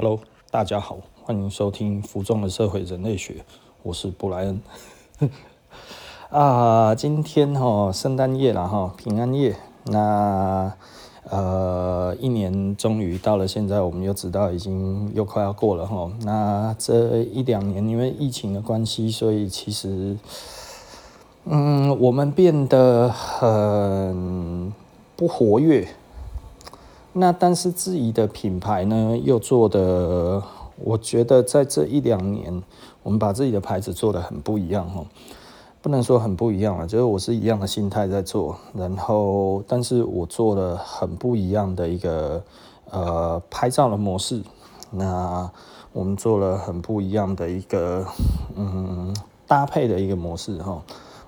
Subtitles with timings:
[0.00, 0.20] Hello，
[0.52, 3.32] 大家好，欢迎收听《服装的社会人类学》，
[3.82, 4.62] 我是布莱恩。
[6.30, 9.56] 啊，今天哈，圣诞夜了哈，平安夜。
[9.86, 10.72] 那
[11.28, 16.08] 呃，一年终于到了，现在我们又知道已经又快要过了哈。
[16.20, 20.16] 那这一两年因为疫情的关系，所以其实
[21.44, 24.72] 嗯，我们变得很
[25.16, 25.88] 不活跃。
[27.20, 30.40] 那但是自己的品牌呢，又做的，
[30.76, 32.62] 我觉得在这一两年，
[33.02, 35.04] 我们把自己的牌子做得很不一样哈，
[35.82, 42.40] 不能说很不一样啊，就是我是一样的心态在做，然后但是我做了很不一样的一个
[42.90, 44.40] 呃拍照的模式，
[44.92, 45.50] 那
[45.92, 48.06] 我们做了很不一样的一个
[48.54, 49.12] 嗯
[49.48, 50.80] 搭配的一个模式哈，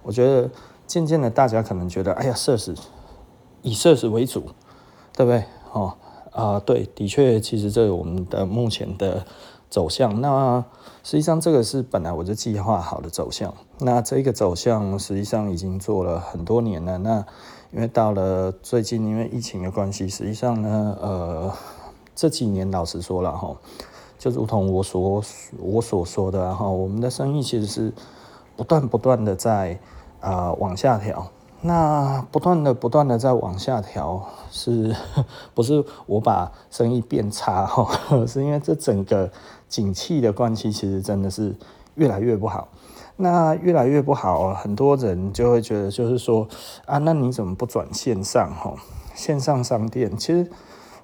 [0.04, 0.48] 我觉得
[0.86, 2.76] 渐渐的大家可能觉得，哎呀，设计
[3.62, 4.44] 以设计为主，
[5.16, 5.42] 对不对？
[5.72, 5.94] 哦，
[6.32, 9.24] 啊、对，的确，其实这是我们的目前的
[9.68, 10.20] 走向。
[10.20, 10.64] 那
[11.02, 13.54] 实际上，这个是本来我就计划好的走向。
[13.78, 16.98] 那这个走向实际上已经做了很多年了。
[16.98, 17.24] 那
[17.72, 21.52] 因为到了最近，因为疫情的关系，实际上呢，呃，
[22.14, 23.56] 这几年老实说了哈，
[24.18, 25.22] 就如同我所
[25.58, 27.92] 我所说的哈，我们的生意其实是
[28.56, 29.78] 不断不断的在
[30.20, 31.30] 啊、往下调。
[31.62, 34.96] 那不断的、不断的在往下调，是
[35.54, 37.86] 不是我把生意变差哈？
[38.26, 39.30] 是因为这整个
[39.68, 41.54] 景气的关系，其实真的是
[41.96, 42.68] 越来越不好。
[43.16, 46.48] 那越来越不好，很多人就会觉得，就是说
[46.86, 48.74] 啊，那你怎么不转线上哈？
[49.14, 50.50] 线上商店，其实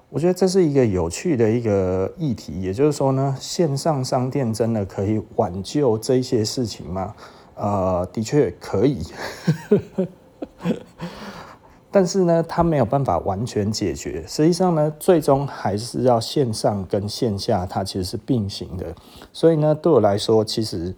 [0.09, 2.59] 我觉得这是一个有趣的一个议题。
[2.59, 7.13] 也就是说呢，线上商店真的可以挽救这些事情吗？
[7.53, 9.03] 呃，的确可以。
[11.89, 14.23] 但是呢，它没有办法完全解决。
[14.27, 18.93] 实际上呢，最终还是要线上跟线下，它其实是并行的。
[19.31, 20.93] 所以呢，对我来说，其实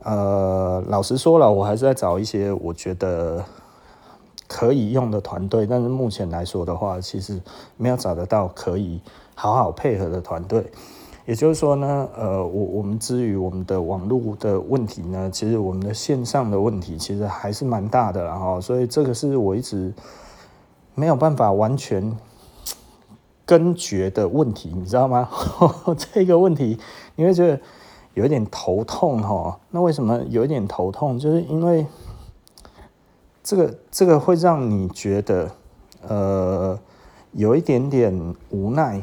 [0.00, 3.44] 呃，老实说了，我还是在找一些我觉得
[4.48, 5.66] 可以用的团队。
[5.66, 7.40] 但是目前来说的话，其实
[7.76, 9.00] 没有找得到可以
[9.34, 10.70] 好好配合的团队。
[11.26, 19.92] 也就是说呢，呃，我我们至于我们的网络的问题呢，其实我们的线上的问题其实还是蛮大的，然后所以这个是我一直
[20.94, 22.16] 没有办法完全
[23.44, 25.28] 根绝的问题，你知道吗？
[26.14, 26.78] 这个问题
[27.16, 27.60] 你会觉得
[28.14, 29.58] 有一点头痛哈？
[29.70, 31.18] 那为什么有一点头痛？
[31.18, 31.84] 就是因为
[33.42, 35.50] 这个这个会让你觉得
[36.06, 36.78] 呃
[37.32, 39.02] 有一点点无奈。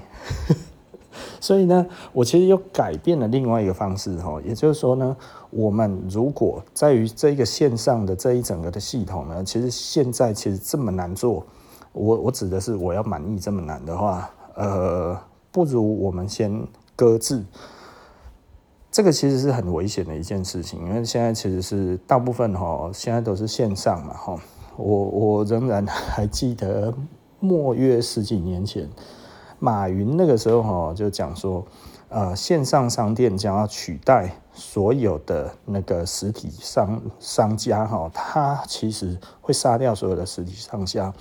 [1.44, 5.14] 所以呢，我其实又改变了另外一个方式哈，也就是说呢，
[5.50, 11.46] 我们如果在于这个线上的这一整个的系统呢，其实现在其实这么难做，
[11.92, 15.20] 我我指的是我要满意这么难的话，呃，
[15.52, 16.66] 不如我们先
[16.96, 17.44] 搁置。
[18.90, 24.40] 这个其实是很危险的一件事情，因为现在其实是大部分哈，现在都是线上嘛哈，
[24.78, 26.94] 我我仍然还记得
[27.42, 28.88] 莫约十几年前。
[29.64, 31.66] 马云那个时候哈就讲说，
[32.10, 41.14] 呃，线上商店将要取代所有的那个实体商商家哈，他其实会杀掉所有的实体商家。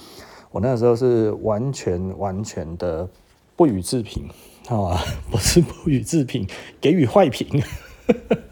[0.51, 3.09] 我那时候是完全完全的
[3.55, 4.29] 不予置评，
[4.67, 5.01] 好吧？
[5.31, 6.45] 不是不予置评，
[6.81, 7.63] 给予坏评。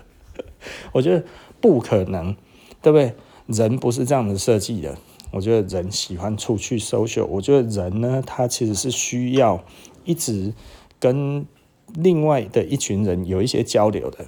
[0.94, 1.26] 我觉得
[1.60, 2.36] 不可能，
[2.80, 3.16] 对不对？
[3.46, 4.96] 人不是这样子设计的。
[5.32, 9.62] 我觉得人喜欢出去 social，我觉得人呢，他其实是需要
[10.04, 10.52] 一直
[10.98, 11.46] 跟
[11.94, 14.26] 另外的一群人有一些交流的。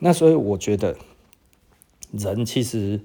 [0.00, 0.96] 那所以我觉得
[2.12, 3.00] 人其实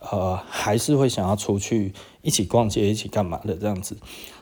[0.00, 3.98] 呃还是会想要出去一起逛街、一起干嘛的这样子。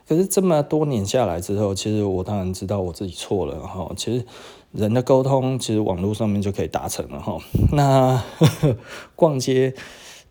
[0.06, 3.90] 可是这么多年下来之后，其实我当然知道我自己错了哈。
[3.96, 4.24] 其实
[4.70, 7.38] 人的沟通，其实网络上面就可以达成了哈。
[7.72, 8.76] 那呵呵
[9.16, 9.74] 逛街。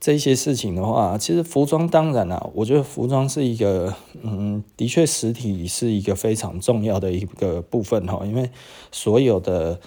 [0.06, 8.52] 这些事情的话，其实服装当然啦，我觉得服装是一个，嗯，的确实体是一个非常重要的一个部分哈，因为
[8.92, 9.80] 所有的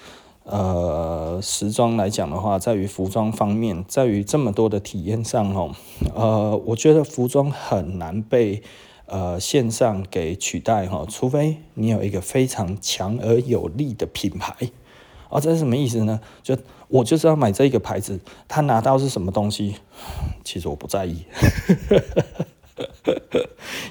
[0.43, 5.71] 呃时装来讲的话，在于服装方面，在于这么多的体验上哈，
[6.17, 8.61] 呃，我觉得服装很难被
[9.07, 14.57] 呃线上给取代哈，除非你有一个非常强而有力的品牌。
[15.29, 16.21] 哦，这是什么意思呢？
[16.43, 16.57] 就
[16.89, 19.77] 我就是要买这个牌子，他拿到是什么东西，
[20.45, 21.25] 其实我不在意。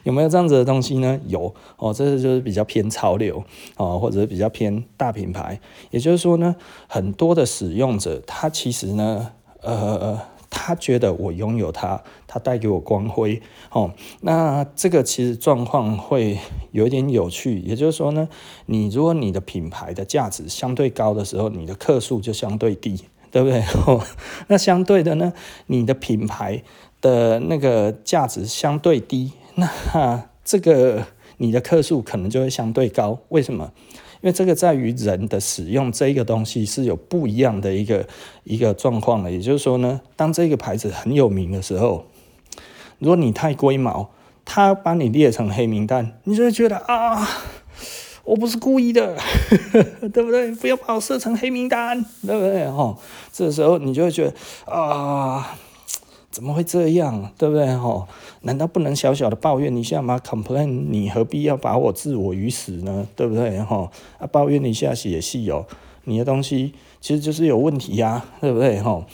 [0.04, 1.20] 有没有这样子的东西呢？
[1.28, 3.44] 有哦，这是就是比较偏潮流
[3.76, 5.60] 哦，或者是比较偏大品牌。
[5.92, 6.56] 也就是说呢，
[6.88, 13.42] 很多的使用者他其实呢，呃，他觉得我拥有它，它带给我光辉。
[13.72, 13.92] 哦，
[14.22, 16.38] 那这个其实状况会
[16.72, 17.60] 有点有趣。
[17.60, 18.28] 也就是说呢，
[18.66, 23.62] 你如果你的品牌的价值相对高的时候，你的客数就相对低，对不对？
[23.86, 24.02] 哦，
[24.48, 25.34] 那相对的呢，
[25.68, 26.64] 你的品牌
[27.02, 31.06] 的那个价值相对低，那这个
[31.38, 33.20] 你的客数可能就会相对高。
[33.30, 33.72] 为什么？
[34.22, 38.08] 因为这个在于人的使用这一个东西是有不一样的一个
[38.44, 42.06] 一个状况的，也就是说呢，当这个牌子很有名的时候，
[43.00, 44.10] 如果你太龟毛，
[44.44, 47.28] 他把你列成黑名单，你就会觉得啊，
[48.24, 49.16] 我不是故意的，
[50.14, 50.52] 对不对？
[50.56, 52.64] 不要把我设成黑名单，对不对？
[52.66, 52.98] 哦，
[53.32, 54.34] 这时候你就会觉得
[54.72, 55.58] 啊。
[56.38, 57.32] 怎么会这样？
[57.36, 57.76] 对不对？
[57.76, 58.08] 吼，
[58.42, 63.08] 难道不能小小的抱怨一下吗？Complain，你何必要把我置我于死呢？
[63.16, 63.60] 对不对？
[63.62, 63.90] 吼，
[64.20, 65.66] 啊，抱怨一下也是有，
[66.04, 68.80] 你的东西其实就是有问题呀，对不对？
[68.80, 69.06] 吼，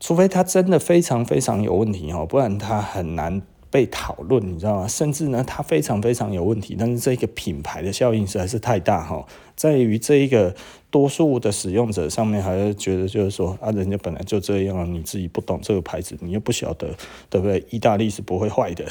[0.00, 3.40] 除非他真的非常非常有问题哦，不然他很难。
[3.72, 4.86] 被讨论，你知道吗？
[4.86, 9.26] 甚至呢，它非常非常有问题，但是这个品牌的效应实在是太大哈，
[9.56, 10.54] 在于这一个
[10.90, 16.88] 多数的使用者上面，还是觉得就是说啊，人家本来就这样，你自己不懂这个牌子，你又不晓得，
[17.30, 17.64] 对不对？
[17.70, 18.84] 意大利是不会坏的，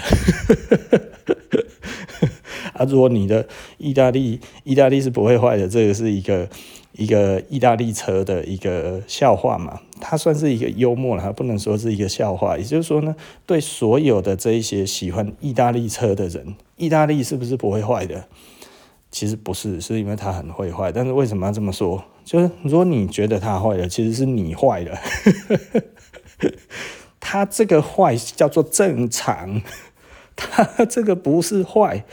[2.73, 3.47] 啊，如果你的
[3.77, 6.49] 意大利意大利是不会坏的，这个是一个。
[7.01, 12.55] 一个意大利车的一个笑话嘛，它算是一个幽默了，它不能说是一个笑话。
[12.55, 13.15] 也就是说呢，
[13.47, 18.25] 对所有的这一些喜欢意大利车的人，意大利是不是不会坏的？
[19.09, 20.91] 其实不是，是因为它很会坏。
[20.91, 22.03] 但是为什么要这么说？
[22.23, 24.95] 就是如果你觉得它坏了，其实是你坏了。
[27.19, 29.61] 它这个坏叫做正常，
[30.35, 32.05] 它这个不是坏，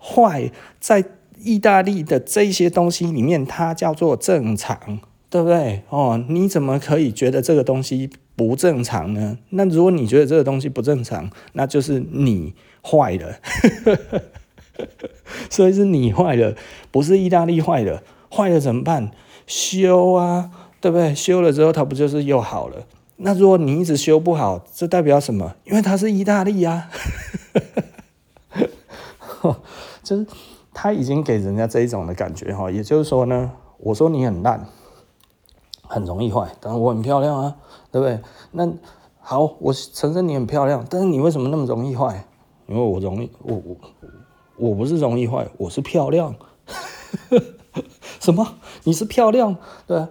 [0.00, 0.50] 坏
[0.80, 1.04] 在。
[1.48, 5.00] 意大利的这些东西里面，它叫做正常，
[5.30, 5.82] 对不对？
[5.88, 9.38] 哦，你怎么可以觉得这个东西不正常呢？
[9.50, 12.52] 那如果你觉得这个东西不正常，那就是你
[12.82, 13.40] 坏了，
[15.48, 16.54] 所以是你坏了，
[16.90, 18.02] 不是意大利坏了。
[18.30, 19.10] 坏了怎么办？
[19.46, 20.50] 修啊，
[20.82, 21.14] 对不对？
[21.14, 22.86] 修了之后，它不就是又好了？
[23.16, 25.54] 那如果你一直修不好，这代表什么？
[25.64, 26.90] 因为它是意大利呀，
[30.04, 30.26] 就 是。
[30.80, 34.64] 他已经给人家这一种的感觉哈，也就是说呢，我说你很烂，
[35.82, 37.56] 很容易坏，但我很漂亮啊，
[37.90, 38.20] 对不对？
[38.52, 38.72] 那
[39.18, 42.24] 好，我承认你很漂亮，但是你为什么那么容易坏？
[42.68, 43.76] 因为我容易，我我
[44.56, 46.32] 我不是容易坏，我是漂亮。
[48.20, 48.46] 什么？
[48.84, 49.56] 你是漂亮？
[49.84, 50.08] 对啊，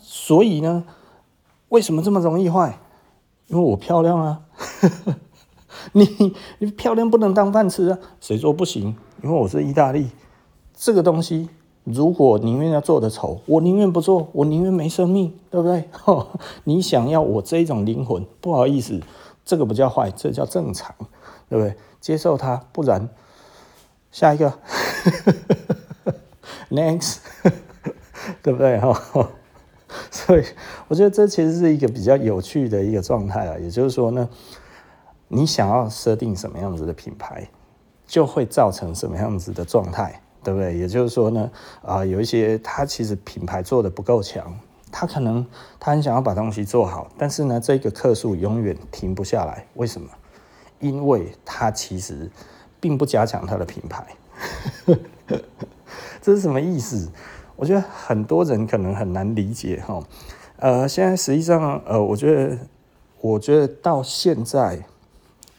[0.00, 0.86] 所以呢，
[1.68, 2.80] 为什么这么容易坏？
[3.46, 4.40] 因为我漂亮啊。
[5.92, 7.98] 你你漂亮不能当饭吃啊？
[8.20, 8.96] 谁说不行？
[9.22, 10.10] 因为我是意大利，
[10.74, 11.48] 这个东西
[11.84, 15.88] 如果宁愿要做的丑，我宁愿不做，我宁愿没生命，对不对？
[16.64, 19.00] 你想要我这一种灵魂，不好意思，
[19.44, 20.94] 这个不叫坏，这叫正常，
[21.48, 21.74] 对不对？
[22.00, 23.08] 接受它，不然
[24.12, 24.52] 下一个
[26.70, 27.18] ，next，
[28.42, 28.78] 对不对？
[28.78, 29.30] 哈，
[30.10, 30.44] 所以
[30.86, 34.28] 我觉得这其实是一个比较有趣的一个状态啊，也就是说呢。
[35.28, 37.46] 你想要设定什么样子的品牌，
[38.06, 40.76] 就会造成什么样子的状态，对不对？
[40.78, 41.50] 也就是说呢，
[41.82, 44.58] 啊、有一些他其实品牌做得不够强，
[44.90, 45.46] 他可能
[45.78, 49.66] 他很想要把东西做好，但是呢，这个客数永远停不下来。
[49.74, 50.08] 为什么？
[50.80, 52.30] 因为他其实
[52.80, 54.06] 并不加强他的品牌。
[56.22, 57.10] 这是什么意思？
[57.56, 60.02] 我觉得很多人可能很难理解哈。
[60.56, 62.58] 呃，现在实际上，呃，我觉得，
[63.20, 64.84] 我觉得到现在。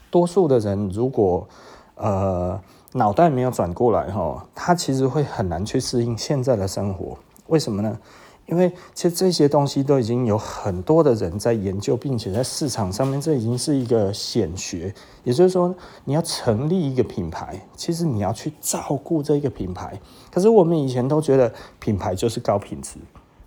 [0.10, 1.48] 多数的人如果
[1.96, 2.60] 呃
[2.94, 7.18] 脑袋没有转过来哈，他其实会很难去适应现在的生活。
[7.48, 8.00] 为什么呢？
[8.48, 14.92] 因为其实这些东西都已经有很多的人在研究，并且在市场上面，这已经是一个显学。
[15.24, 15.72] 也就是说，
[16.04, 20.00] 你要成立一个品牌，其实你要去照顾这个品牌。
[20.32, 22.98] 可是我们以前都觉得品牌就是高品质，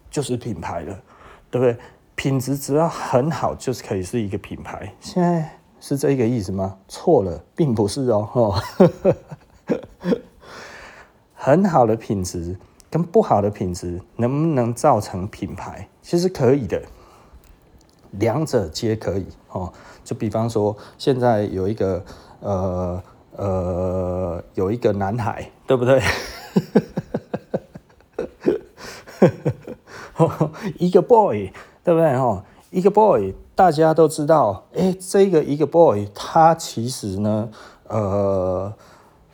[0.09, 0.97] 就是品牌了，
[1.51, 1.77] 对不对？
[2.15, 4.95] 品质只要很好，就是可以是一个品牌。
[5.01, 5.59] 现在。
[5.85, 6.79] 是这个意思吗？
[6.87, 8.55] 错了，并不是哦。
[11.35, 12.57] 很好的品质
[12.89, 15.89] 跟不好的品质能不能造成品牌？
[16.01, 16.81] 其实可以的，
[18.13, 19.73] 两者皆可以哦。
[20.05, 22.05] 就比方说，现在有一个
[22.39, 23.03] 呃
[23.35, 26.01] 呃有一个男孩，对不对？
[30.79, 31.51] 一个 boy，
[31.83, 32.17] 对不对？
[32.17, 32.45] 哈。
[32.71, 37.49] 一个 boy，大家都知道，哎，这个一个 boy，他其实呢，
[37.89, 38.73] 呃，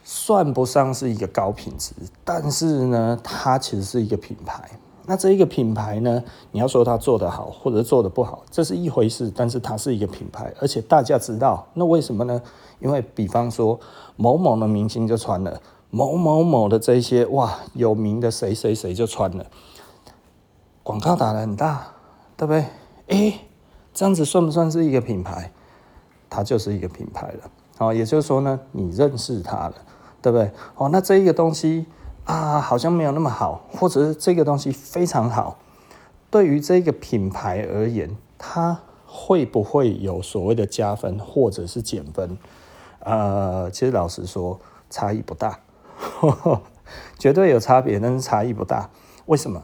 [0.05, 1.93] 算不上是一个高品质，
[2.25, 4.69] 但是呢，他其实是一个品牌。
[5.11, 9.33] 那这一个品牌呢，你要说它做得好或者做得不好，这是一回事。
[9.35, 12.43] 但是它是一个品牌，而且大家知道，那为什么呢？
[12.79, 13.81] 因为比方说
[14.17, 19.47] 某某的明星就穿了，某某某的这些哇有名的谁谁谁就穿了，
[20.83, 21.87] 广告打得很大，
[22.37, 22.67] 对不对？
[23.07, 23.41] 诶，
[23.99, 25.51] 这样子算不算是一个品牌？
[26.31, 27.51] 它就是一个品牌了。
[27.79, 29.75] 哦，也就是说呢，你认识它了，
[30.23, 30.53] 对不对？
[30.77, 31.85] 哦，那这一个东西。
[32.25, 35.59] 啊，好像没有那么好，或者是这个东西非常好，
[36.31, 42.39] 对于这个品牌而言，它会不会有所谓的加分或者是减分？
[43.01, 45.59] 呃，其实老实说，差异不大，
[47.19, 48.91] 绝对有差别，但是差异不大。
[49.27, 49.61] 为什么？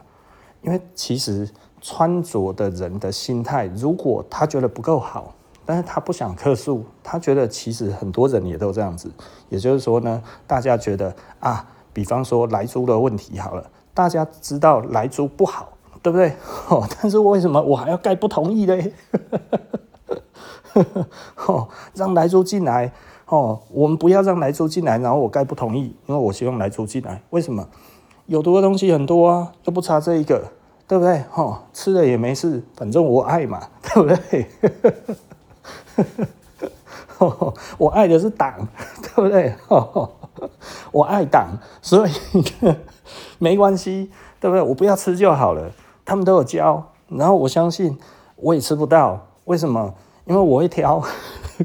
[0.62, 1.48] 因为其实
[1.86, 5.34] 穿着的人的心态，如果他觉得不够好，
[5.66, 9.10] 但是他不想客诉，他觉得其实很多人也都这样子。
[9.50, 11.68] 也就是说呢，大家觉得啊。
[11.92, 15.68] 比方说莱猪的问题好了，大家知道莱猪不好，
[16.02, 16.32] 对不对？
[16.68, 18.92] 哦，但是为什么我还要盖不同意嘞？
[21.46, 22.92] 哦，让莱猪进来，
[23.26, 27.22] 哦，我们不要让莱猪进来，然后我盖不同意，因为我希望莱猪进来。
[27.30, 27.64] 为什么？
[28.26, 30.50] 有毒的东西很多啊，都不差这一个，
[30.86, 31.24] 对不对？
[31.34, 34.46] 哦，吃了也没事，反正我爱嘛， 对不对？
[37.78, 38.68] 我爱的是党，
[39.02, 39.54] 对不对？
[40.92, 42.10] 我爱党，所以
[43.38, 44.10] 没关系，
[44.40, 44.62] 对不对？
[44.62, 45.70] 我不要吃就好了。
[46.04, 47.98] 他们都有教，然后我相信
[48.36, 49.26] 我也吃不到。
[49.44, 49.94] 为什么？
[50.26, 51.02] 因为我会挑。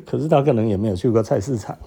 [0.06, 1.78] 可是他可能也没有去过菜市场，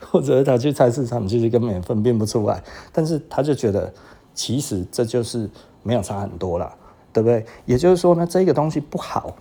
[0.00, 2.62] 或者他去菜市场其实根本分辨不出来。
[2.92, 3.92] 但是他就觉得，
[4.34, 5.48] 其实这就是
[5.82, 6.74] 没有差很多了，
[7.12, 7.44] 对不对？
[7.64, 9.34] 也就是说呢，这个东西不好，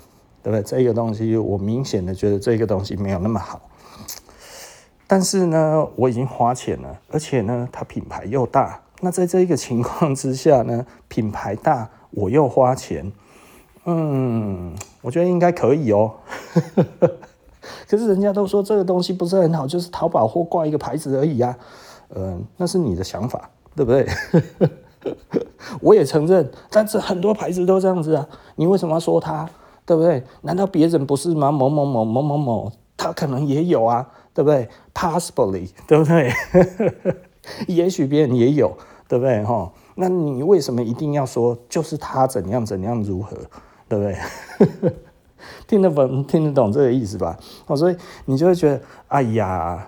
[0.44, 0.63] 对不对？
[0.63, 3.62] 这个东西我明显的觉得这个东西没有那么好。
[5.08, 8.82] 但是呢，我已经花钱了，而且呢，它品牌又大。
[9.00, 13.12] 那在这一个情况之下呢，品牌大，我又花钱，
[13.86, 16.12] 嗯，我觉得应该可以哦。
[17.88, 21.58] 可是人家都说这个东西不是很好，就是淘宝或挂一个牌子而已啊。
[22.15, 24.08] 嗯，那是你的想法，对不对？
[25.82, 28.27] 我也承认，但是很多牌子都这样子啊。
[28.56, 29.50] 你为什么要说它？
[29.86, 30.24] 对不对？
[30.42, 31.51] 难道别人不是吗？
[31.51, 34.08] 某某某某某某，他可能也有啊。
[34.38, 36.32] 对不对？Possibly，对不对？
[37.68, 38.77] 也许别人也有，
[39.08, 39.44] 对不对？
[39.44, 43.36] 哈，那你为什么一定要说就是他怎样怎样如何，
[43.89, 44.94] 对不对？
[45.66, 47.36] 听得懂听得懂这个意思吧？
[47.66, 49.88] 哦，所以你就会觉得，哎呀，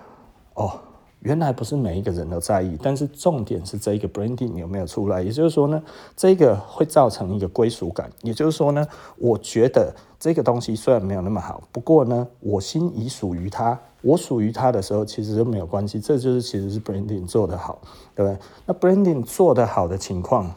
[0.54, 0.80] 哦。
[1.20, 5.22] 原来不是每一个人都在意，但是重点是这个 branding 有没有出来？
[5.22, 5.82] 也就是说呢，
[6.16, 8.10] 这个会造成一个归属感。
[8.22, 8.86] 也就是说呢，
[9.18, 13.78] 我觉得这个东西虽然没有那么好，不过呢，我心已属于它。
[14.02, 16.00] 我属于它的时候，其实就没有关系。
[16.00, 17.82] 这就是其实是 branding 做得好，
[18.14, 18.38] 对不对？
[18.64, 20.50] 那 branding 做得好的情况，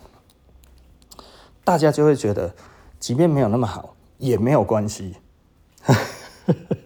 [1.66, 2.54] 大家就会觉得，
[3.02, 5.16] 即便没有那么好，也没有关系。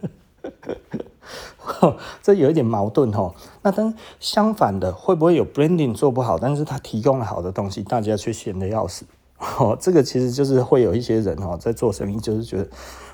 [2.22, 3.34] 这有一点矛盾哈。
[3.62, 9.06] 那但相反的，会不会有 branding 做不好，但是他提供了好的东西，大家却嫌得要死？
[9.60, 12.68] 哦，这个其实就是会有一些人哦，在做生意，就是觉得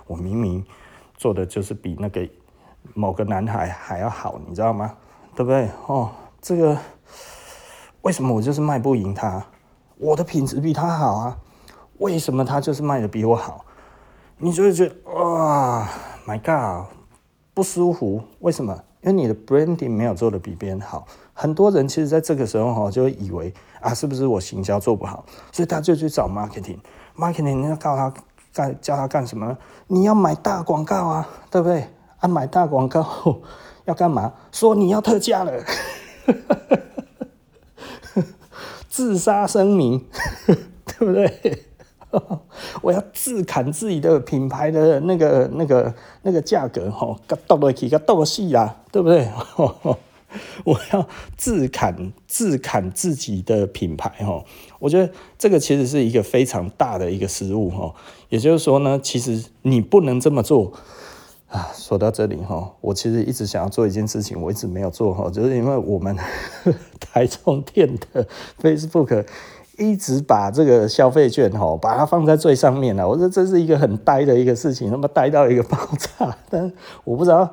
[0.08, 0.63] 我明明
[1.17, 2.27] 做的就是比那个
[2.93, 4.93] 某个男孩还要好，你知道吗？
[5.36, 5.70] 对不对？
[5.88, 6.10] 哦，
[6.41, 6.77] 这个
[8.03, 9.46] 为什么我就是卖不赢他？
[9.98, 11.38] 我的品质比他好啊，
[11.98, 13.65] 为什么他就是卖的比我好？
[14.38, 15.88] 你就会觉得哇
[16.25, 16.92] ，My God！
[17.53, 18.74] 不舒服，为什么？
[19.01, 21.05] 因为你的 branding 没有做得比别人好。
[21.33, 25.25] 很多人其实在这个时候哈，就会以为啊，是不是我行销做不好？
[25.51, 26.77] 所以他就去找 marketing。
[27.17, 28.13] marketing 你要告他
[28.53, 29.55] 干，叫他干什么？
[29.88, 31.86] 你要买大广告啊，对不对？
[32.19, 33.05] 啊，买大广告
[33.86, 34.31] 要干嘛？
[34.51, 35.51] 说你要特价了，
[38.88, 40.05] 自杀声明，
[40.48, 41.65] 对不对？
[42.82, 49.27] 我要自砍自己的品牌的那个、那个、那个价格，吼，甲斗落去，甲斗个死啊，对不对？
[50.65, 54.43] 我要自砍、自砍自己的品牌，吼，
[54.79, 57.93] 我觉得这个其实是一个非常大的一个失误，吼。
[58.29, 60.74] 也就是说呢，其实你不能这么做
[61.50, 61.70] 啊。
[61.75, 66.17] 说到这里，哈，我其实一直想要做一件事情，我一直没有做，哈，就是因为我们
[67.00, 68.27] 台中店的
[68.60, 69.25] Facebook。
[69.77, 73.08] 一直把这个消费券吼，把它放在最上面了。
[73.08, 76.38] 我说这是一个很呆的一个事情，那么呆到一个爆炸。
[76.50, 76.72] 但
[77.03, 77.51] 我不知道，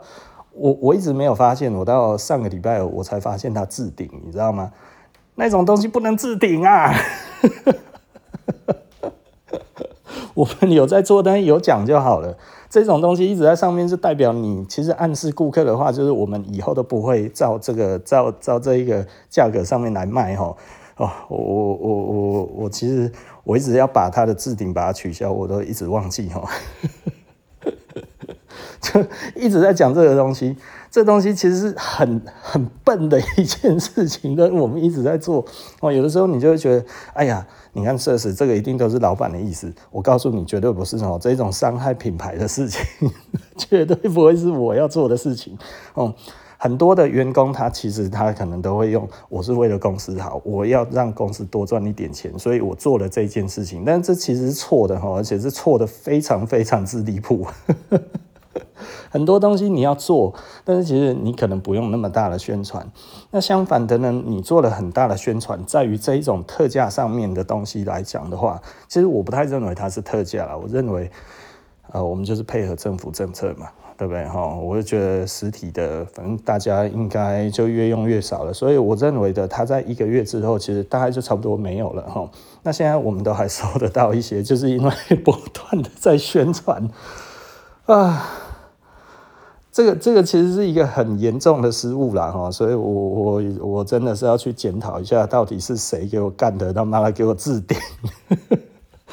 [0.53, 4.71] 我我一直没有发现，我到上个礼拜我才发现它置顶，你知道吗？
[5.37, 6.93] 那种东西不能置顶啊！
[10.35, 12.37] 我们有在做，但有讲就好了。
[12.69, 20.57] 这种东西一直在上面，就代表你其实暗示顾客的话，就是我们以后都不会照这个照照这一个价格上面来卖吼。
[21.00, 23.11] 哦，我我我我我其实
[23.42, 26.47] 我一直要把它的置顶把它取消，我都一直忘记哈，
[28.83, 29.00] 就
[29.35, 30.54] 一直在讲这个东西。
[30.90, 35.42] 这东西其实是很很笨的一件事情，但我们一直在做
[35.80, 35.90] 哦。
[35.90, 39.73] 有的时候你就会觉得，哎呀，你看设施这个一定都是老板的意思。
[39.90, 42.85] 我告诉你，绝对不是哦，这种伤害品牌的事情，
[43.57, 45.57] 绝对不会是我要做的事情
[45.95, 46.12] 哦。
[46.62, 53.83] 很多的员工他其实他可能都会用，我是为了公司好，我要让公司多赚一点钱，所以我做了这件事情。
[53.83, 57.47] 但是这其实是错的哈，而且是错的非常非常之离谱。
[59.11, 62.87] 很多东西你要做，但是其实你可能不用那么大的宣传。
[63.31, 70.59] 那相反的呢，你做了很大的宣传，在于这一种特价上面的东西来讲的话，其实我不太认为它是特价了。
[70.59, 71.11] 我认为，
[71.93, 73.69] 呃，我们就是配合政府政策嘛，
[74.00, 74.25] 对不对？
[74.25, 78.54] 哈，我就觉得实体的，反正大家应该就越用越少了。
[78.54, 82.26] 所以我认为的，它在一个月之后，其实大概就差不多没有了哈。
[82.62, 84.90] 那现在我们都还收得到一些， 就是因为
[85.23, 86.88] 不断的在宣传。
[87.85, 88.26] 啊，
[89.71, 97.76] 这个这个其实是一个很严重的失误啦哈，所以我我我真的是要去检讨一下，到底是谁给我干的，他妈的给我置顶，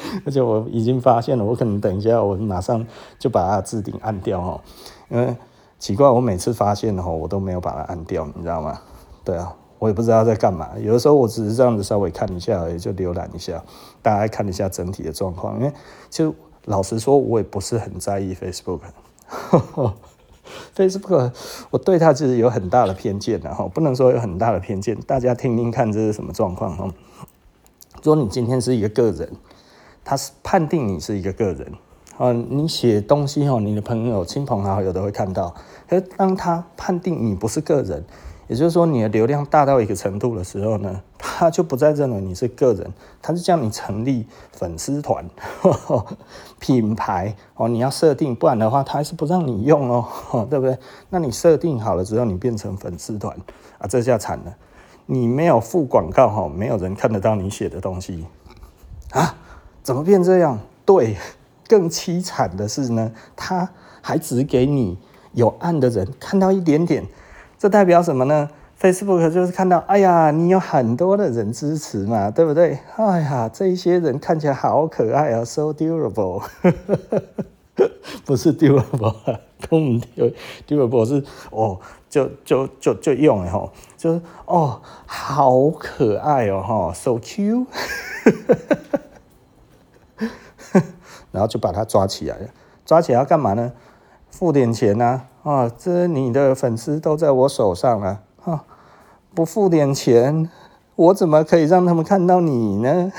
[0.26, 2.86] 而且我已经发现了，我可能等一下我马上
[3.18, 4.60] 就把它置顶按掉哈，
[5.08, 5.36] 因为
[5.78, 8.80] 奇怪，我每次发现哈，我都没有把它按掉，你知道吗？
[9.24, 13.62] 对啊，我也不知道在干嘛，有的时候我只是这样子稍微看一下而已，就浏览一下，
[14.02, 15.72] 大家看一下整体的状况，因为
[16.10, 16.32] 其实。
[16.64, 18.80] 老实说，我也不是很在意 Facebook。
[20.76, 21.32] Facebook，
[21.70, 24.94] 我对它其实有很大的偏见的哈，不能说有很大的偏见。
[25.06, 26.86] 大家听听看，这是什么状况哈？
[28.02, 29.32] 如果你今天是一个个人，
[30.08, 31.70] 他是判定你是一个个人
[32.16, 35.54] 啊，你写东西哦，你的朋友、亲朋好友都会看到。
[35.86, 38.02] 可是当他判定你不是个人，
[38.46, 45.28] 也就是说，你的流量大到一个程度的时候呢，他就不再认为你是个人，他就叫你成立粉丝团、
[46.58, 50.06] 品牌哦，你要设定，不然的话，他还是不让你用哦，
[50.48, 50.78] 对不对？
[51.10, 53.36] 那你设定好了之后，你变成粉丝团
[53.76, 54.56] 啊，这下惨了，
[55.04, 58.24] 你没有付广告哈，没有人看得到你写的东西
[59.10, 59.36] 啊，
[59.88, 60.58] 怎么变这样？
[60.84, 61.16] 对，
[61.66, 63.70] 更凄惨的是呢，他
[64.02, 64.98] 还只给你
[65.32, 67.06] 有按的人看到一点点。
[67.58, 72.78] 这代表什么呢？Facebook 就是看到，哎呀，你有很多的人支持嘛，对不对？
[72.96, 76.42] 哎呀，这些人看起来好可爱啊，so durable，
[78.26, 79.14] 不是 durable，
[79.70, 79.98] 更
[80.66, 87.64] durable 是哦，就就就就用了哈，就哦，好可爱哦哈，so cute，
[91.38, 92.48] 然后就把他抓起来了，
[92.84, 93.70] 抓起来要干嘛呢？
[94.28, 95.52] 付点钱呐、啊！
[95.52, 98.20] 啊，这你的粉丝都在我手上啊！
[98.44, 98.64] 啊，
[99.36, 100.50] 不付点钱，
[100.96, 103.12] 我怎么可以让他们看到你呢？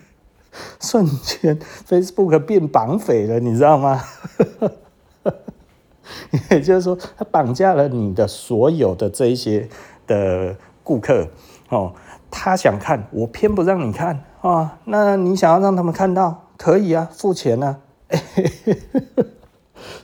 [0.78, 1.58] 瞬间
[1.88, 4.02] ，Facebook 变绑匪了，你知道吗？
[6.50, 9.66] 也就是说，他绑架了你的所有的这一些
[10.06, 11.28] 的顾客
[11.70, 11.94] 哦。
[12.30, 14.78] 他想看，我偏不让你看啊！
[14.84, 17.78] 那你想要让他们看到，可以啊，付钱啊！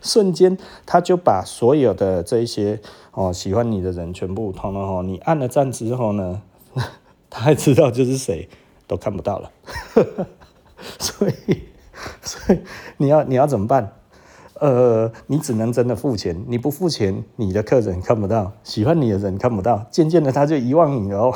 [0.01, 6.41] 瞬间，他就把所有的这些哦喜欢你的人全部通了哦，你按了赞之后呢，
[7.29, 8.49] 他还知道就是谁，
[8.87, 9.51] 都看不到了。
[10.99, 11.63] 所以，
[12.23, 12.61] 所以
[12.99, 13.93] 你要你要怎么办？
[14.61, 21.35] 呃，你只能真的付钱，你不付钱，你的客人看不到，喜欢你的人看不到，渐渐的他就遗忘你了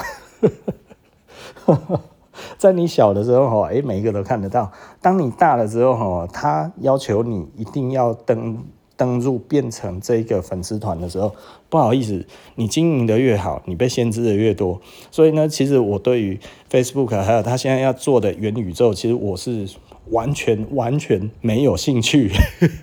[1.66, 2.00] 哦。
[2.58, 4.70] 在你小的时候，哈，诶，每一个都看得到。
[5.00, 8.64] 当你大了之后，哈，他要求你一定要登
[8.96, 11.34] 登入变成这个粉丝团的时候，
[11.68, 14.80] 不好意思，你经营的越好，你被限制的越多。
[15.10, 19.68] 所以呢，其实我对于 Facebook 还有他现在要做的元宇宙，其实我是
[20.10, 22.30] 完全完全没有兴趣。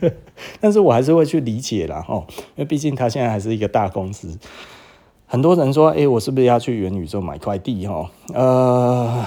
[0.61, 4.37] 但是我还是会去理解啦，哈，因为毕竟他现在还是一个大公司。
[5.27, 9.25] 很多人说：“诶，我是不是要去元宇宙买块地？”哈，呃，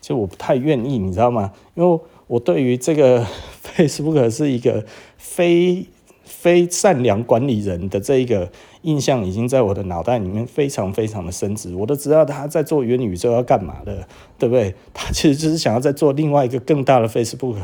[0.00, 1.52] 其实我不太愿意，你知道吗？
[1.74, 3.26] 因为我对于这个
[3.64, 4.84] Facebook 是一个
[5.16, 5.86] 非
[6.22, 8.50] 非善良管理人的这一个
[8.82, 11.74] 印象，已经在我的脑袋里面非常非常的深植。
[11.74, 14.06] 我都知道他在做元宇宙要干嘛的，
[14.38, 14.74] 对不对？
[14.92, 17.56] 他其实就是想要再做另外一个更大的 Facebook，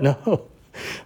[0.00, 0.40] 然后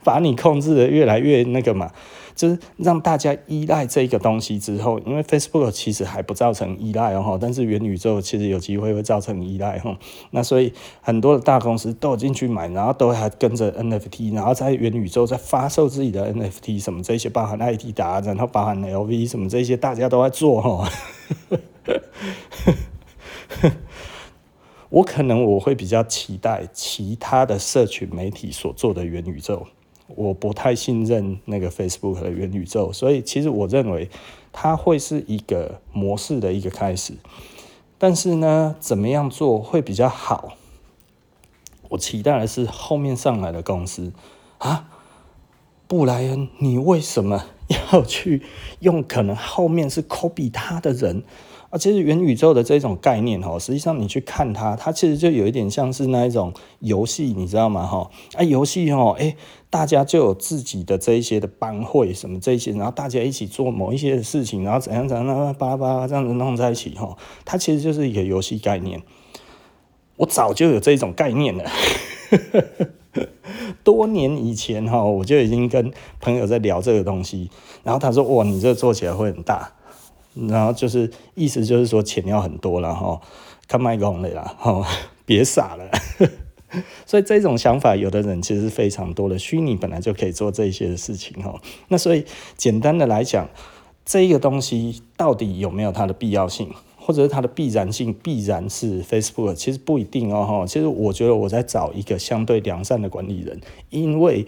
[0.03, 1.91] 把你控制的越来越那个嘛。
[2.35, 9.97] 就是让大家依赖这个东西之后，因为 Facebook 其实还不造成依赖哦，但是元宇宙其实有机会会造成依赖哈。
[10.31, 20.88] 那所以很多的大公司都有进去买，然后都还跟着 NFT，然后在元宇宙在发售自己的 NFT 什么这些，包含爱迪达，然后包含 LV 什么这些，大家都在做哈。
[24.90, 29.66] 我可能我会比较期待其他的社群媒体所做的元宇宙，
[30.16, 34.09] 我不太信任那个 Facebook 的元宇宙，所以其实我认为
[34.53, 37.14] 它会是一个模式的一个开始。
[37.98, 40.57] 但是呢，怎么样做会比较好？
[41.90, 44.12] 我期待的是后面上来的公司
[44.59, 44.88] 啊，
[45.87, 47.44] 布莱恩，你为什么
[47.92, 48.42] 要去
[48.81, 51.22] 用可能后面是 copy 他的人？
[51.73, 57.87] 啊，其实元宇宙的这种概念哈，实际上你去看它，它其实就有一点像是那一种游戏，你知道吗？
[57.87, 59.35] 哈，啊，游戏哈，哎，
[59.71, 69.03] 大家就有自己的这一些的班会什么这些，然后大家一起做某一些的事情，然后怎样怎样，巴拉巴拉这样子弄在一起哈，它其实就是一个游戏概念。
[70.17, 71.65] 我早就有这种概念了，
[73.83, 77.51] 多年以前哈，我就已经跟朋友在聊这个东西，
[77.83, 79.73] 然后他说：“哇，你这做起来会很大。”
[80.35, 83.21] 然后就是意思就是说钱要很多了哈，
[83.68, 84.87] 看麦工的啦哈，
[85.27, 85.90] 别傻了。
[87.05, 89.38] 所以这种想法，有的人其实非常多的。
[89.38, 91.61] 虚拟本来就可以做这些事情哈。
[91.88, 92.25] 那所以
[92.57, 93.47] 简单的来讲，
[94.07, 99.55] 这个东西到底有没有它的必要性，或者是它的必然性，必然是 Facebook？
[99.55, 100.66] 其实不一定哦哈。
[100.66, 104.47] 其实我觉得我在找一个相对良善的管理人，因为。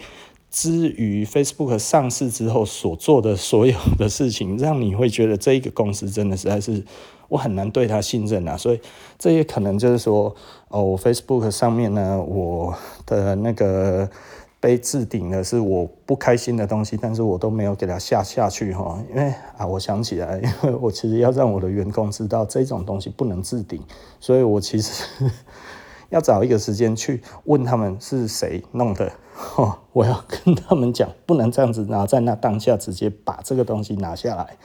[0.55, 6.81] 至于 Facebook 上市之后所做的所有的事情， 让你会觉得这一个公司真的实在是
[7.27, 8.79] 我很难对他信任啊，所以
[9.19, 10.33] 这也可能就是说，
[10.69, 12.73] 哦，Facebook 上面呢，我
[13.05, 14.09] 的那个
[14.61, 23.81] 被置顶的是我不开心的东西，但是我都没有给他下下去哈，因为啊，我想起来，因 为我其实要让我的员工知道这种东西不能置顶，
[24.21, 25.03] 所以我其实
[26.09, 29.11] 要找一个时间去问他们是谁弄的。
[29.35, 34.55] 吼， 我要跟他们讲，不能这样子，然后在那当下直接把这个东西拿下来，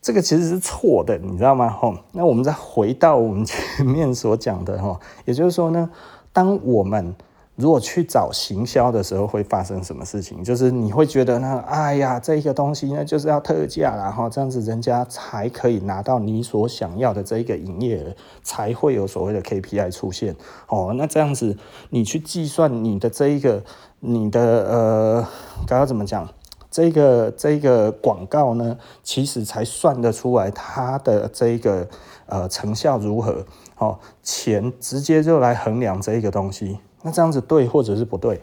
[0.00, 1.68] 这个其实是错的，你知道吗？
[1.68, 5.90] 吼，那我们再回到我们前面所讲的，吼，也就是说呢，
[6.32, 7.14] 当我们
[7.58, 10.44] 如果去找行销的时候，会发生什么事情？
[10.44, 20.36] 就是你会觉得呢，哎呀，这个东西呢就是要特价，然后这样子人家才可以拿到你所想要的这个营业额，才会有所谓的 KPI 出现。
[20.68, 21.56] 哦，那这样子
[21.90, 23.64] 你去计算你的这一个，
[23.98, 25.28] 你的呃，
[25.66, 26.28] 刚刚怎么讲？
[26.70, 31.88] 这个这个广告呢，其实才算得出来它的这个
[32.26, 33.44] 呃成效如何。
[33.78, 36.78] 哦，钱直接就来衡量这一个东西。
[37.02, 38.40] 那这样子对或者是不对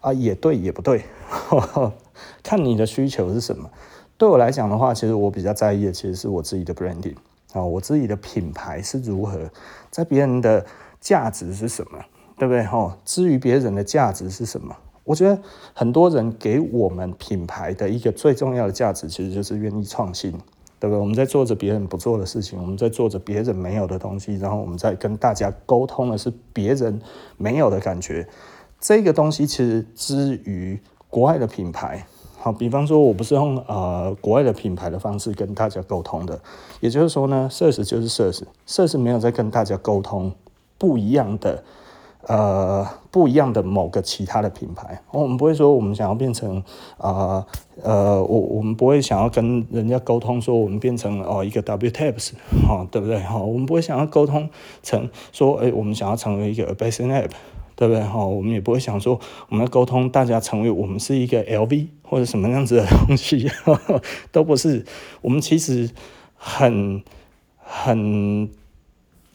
[0.00, 0.12] 啊？
[0.12, 1.92] 也对也不对，呵呵，
[2.42, 3.70] 看你的需求是什么。
[4.18, 7.14] 对我来讲的话，其实我比较在意的其实是我自己的 branding
[7.52, 9.38] 啊，我自己的品牌是如何，
[9.90, 10.64] 在别人的
[11.00, 11.98] 价值是什么，
[12.38, 12.64] 对不对？
[12.64, 15.38] 哈，至于别人的价值是什么，我觉得
[15.74, 20.32] 很多人给我们品牌的一个最重要的价值，其实就是愿意创新。
[20.78, 21.00] 对不对？
[21.00, 27.00] 我们在做着别人不做的事情，我们在做着别人没有的东西，然后我们在跟大家沟通的是别人
[27.36, 28.26] 没有的感觉。
[28.78, 32.06] 这个东西其实之于国外的品牌，
[32.38, 36.38] 好，比方说我不是用呃国外的品牌的方式跟大家沟通的，
[36.80, 40.32] 也就是说呢奢侈就是 Search，Search 没有在跟大家沟通
[40.78, 41.64] 不一样的。
[42.28, 46.60] 呃，不一样的某个其他的品牌，我们不会说我们想要变成
[46.98, 47.46] 呃
[47.80, 52.32] 呃，我我们不会想要跟人家沟通说我们变成哦一个 WTAPS
[52.66, 53.38] 哈，对不对哈？
[53.38, 54.50] 我们不会想要沟通
[54.82, 57.30] 成说哎，我们想要成为一个 Basin App，
[57.76, 58.26] 对不对哈？
[58.26, 63.48] 我们也不会想说我们要沟通大家成为我们是一个 LV 或者什么样子的东西，
[64.32, 64.84] 都不是。
[65.22, 65.90] 我们其实
[66.34, 67.04] 很
[67.56, 68.50] 很。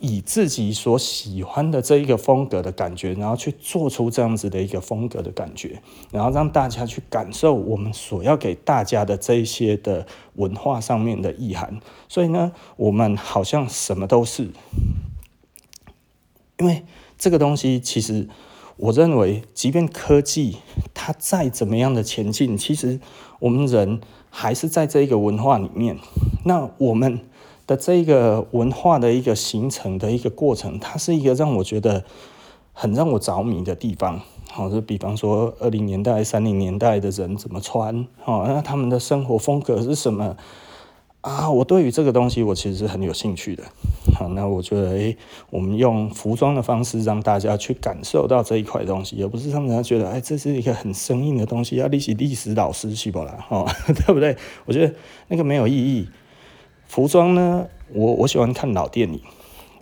[0.04, 5.80] 以自己所喜欢的这一个风格的感觉，然后去做出这样子的一个风格的感觉，
[6.12, 11.80] 然后让大家去感受我们所要给大家的这一些的文化上面的意涵。
[12.10, 14.50] 所以呢，我们好像什么都是，
[16.58, 16.84] 因为
[17.20, 18.28] 这个东西其实
[18.78, 20.58] 我认为，即便科技
[20.96, 23.00] 它再怎么样的前进，其实
[23.40, 26.00] 我们人还是在这一个文化里面。
[26.44, 27.20] 那我们。
[27.72, 32.04] 的这个文化的一个形成的一个过程，它是一个让我觉得
[32.74, 34.20] 很让我着迷的地方。
[34.50, 40.36] 好，就比方说二零年代、三零年代的人怎么穿，哦，那他们的生活风格是什么
[41.22, 41.50] 啊？
[41.50, 43.64] 我对于这个东西，我其实是很有兴趣的。
[44.14, 45.18] 好，那我觉得，诶，
[45.50, 53.46] 我们用服装的方式让大家去感受到这一块东西，而不是让人家觉得，哎，这是一个很生硬的东西，要历史历史老师去不啦？
[53.48, 54.36] 哦， 对不对？
[54.66, 54.94] 我觉得
[55.30, 56.10] 那个没有意义。
[56.92, 59.22] 服装呢，我我喜欢看老电影。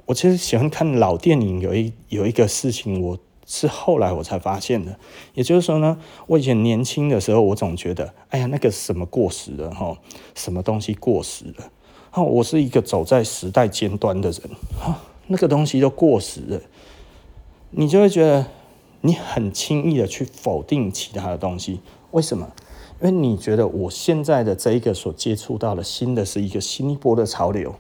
[0.06, 3.18] 我其实喜欢看老电影，有一有一个事情，我
[3.48, 4.96] 是后来我才发现的。
[5.34, 9.98] 也就是说呢，我以前年轻的时候，我总觉得，哎呀，那个什么过时了哈，
[10.36, 11.72] 什么东西过时了。
[12.12, 14.42] 哈，我是一个走在时代尖端的人
[14.80, 15.02] 哈。
[15.26, 16.62] 那个东西都过时了，
[17.72, 18.46] 你就会觉得
[19.02, 21.80] 你很轻易的去否定其他的东西。
[22.12, 22.52] 为什么？
[23.02, 27.74] 因为你觉得我现在的这一个所接触到的新的是一个新一波的潮流。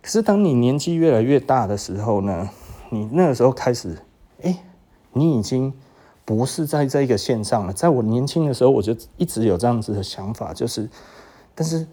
[0.00, 2.48] 可是当你年纪越来越大的时候呢，
[2.90, 3.98] 你那个时候开始，
[4.42, 4.56] 哎，
[5.12, 5.72] 你已经
[6.24, 7.72] 不是在这个线上了。
[7.72, 10.88] 在我年轻的时候，我就一直有这样子的想法，就是，
[11.54, 11.86] 但是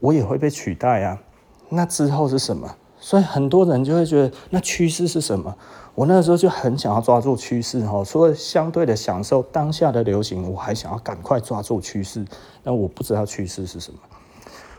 [0.00, 1.20] 我也会被取代啊。
[1.68, 2.74] 那之后是什么？
[2.98, 5.54] 所以很多人就会觉得，那趋势是什么？
[5.94, 12.24] 我那个时候就很想要抓住趋势哈，除了相对的享受当下的流行，我还想要赶快抓住趋势。
[12.62, 13.98] 但我不知道趋势是什么，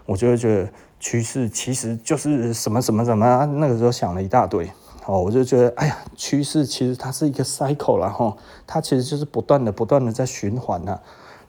[0.05, 3.45] 我就会觉得趋势其实就是什么什么什么。
[3.45, 4.69] 那个时候想了一大堆
[5.05, 8.35] 哦，我就觉得，哎呀，趋势其实它是一个 cycle 啦哈，
[8.67, 10.99] 它其实就是不断的、不断的在循环呐。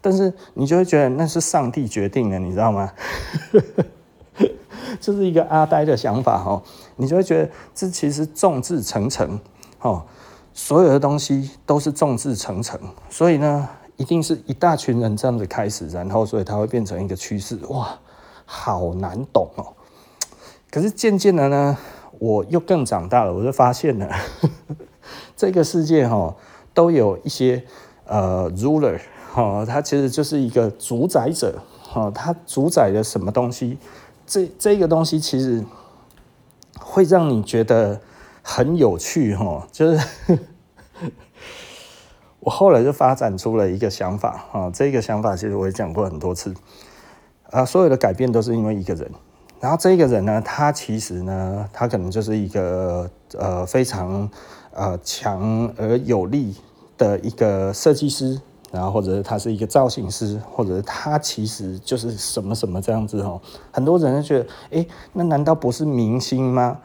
[0.01, 2.91] 但是你就会觉得那是上帝决定的，你知道吗？
[5.01, 6.63] 这是一个阿呆的想法哈，
[6.97, 9.39] 你就会觉得这其实众志成城，
[9.79, 10.05] 哈，
[10.55, 12.79] 所有的东西都是众志成城，
[13.11, 17.99] 所以呢，一定是一大群人这样子开始，然后所以它会变成一个趋势，哇，
[18.45, 19.75] 好难懂哦。
[20.71, 21.77] 可是渐渐的呢，
[22.19, 24.09] 我又更长大了，我就发现了
[25.37, 26.35] 这个世界哈，
[26.75, 27.63] 都有一些
[28.05, 28.99] 呃 ruler
[29.33, 33.79] 哈，它其实就是一个主宰者哈，它主宰了什么东西？
[34.29, 35.65] 这这个东西其实
[36.79, 37.99] 会让你觉得
[38.43, 40.39] 很有趣哈，就是
[42.41, 46.55] 我后来就发展出了一个想法啊，这个想法其实我也讲过很多次
[47.51, 49.11] 啊，所有的改变都是因为一个人，
[49.61, 54.31] 然后这个人呢，他其实呢，他可能就是一个呃非常
[54.73, 56.55] 呃强而有力
[56.99, 58.39] 的一个设计师。
[58.71, 63.41] 然后，或者是他是一个造型师，或者是他其实就是什么什么这样子哦。
[63.71, 66.79] 很多人就觉得，哎，那难道不是明星吗？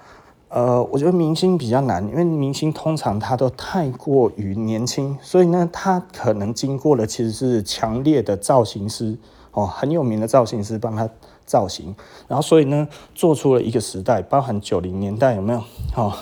[0.48, 9.18] 呃，我觉得明星比较难，因为明星通常他都太过于年轻，所以呢，他可能经过了其实是强烈的造型师
[9.52, 11.10] 哦，很有名的造型师帮他
[11.46, 11.96] 造型，
[12.28, 15.60] 然后所以呢，做出了一个时代，包含九零年代有没有？
[15.96, 16.14] 哦。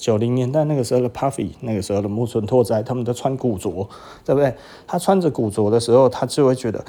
[0.00, 3.86] 九零年代那个时候的 Puffy，那个时候的木村拓哉，他们都穿古着，
[4.24, 4.54] 对不对？
[4.86, 6.82] 他穿着古着的时候，他就会觉得，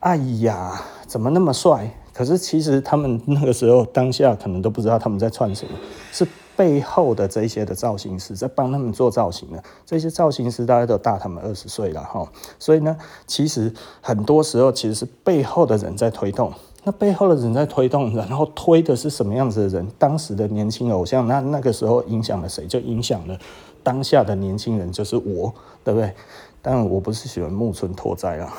[0.00, 1.94] 哎呀，怎么那么帅？
[2.14, 5.72] 可是其实他们那个时候当下可能都不知道他们在穿什么，
[6.10, 9.62] 是背后的这些的造型师在帮他们做造型的。
[9.84, 12.26] 这些造型师大家都大他们二十岁了哈，
[12.58, 12.96] 所以呢，
[13.26, 16.52] 其实很多时候其实是背后的人在推动。
[16.86, 19.88] 那背后的人在推动，然后推的是什么样子的人？
[19.98, 22.66] 当时的年轻偶像，那那个时候影响了谁？
[22.66, 23.38] 就影响了
[23.82, 25.50] 当下的年轻人，就是我，
[25.82, 26.12] 对不对？
[26.60, 28.52] 但我不是喜欢木村拓哉啊，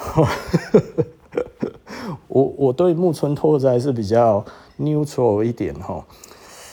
[2.28, 4.44] 我我对木村拓哉是比较
[4.80, 6.04] neutral 一点哈，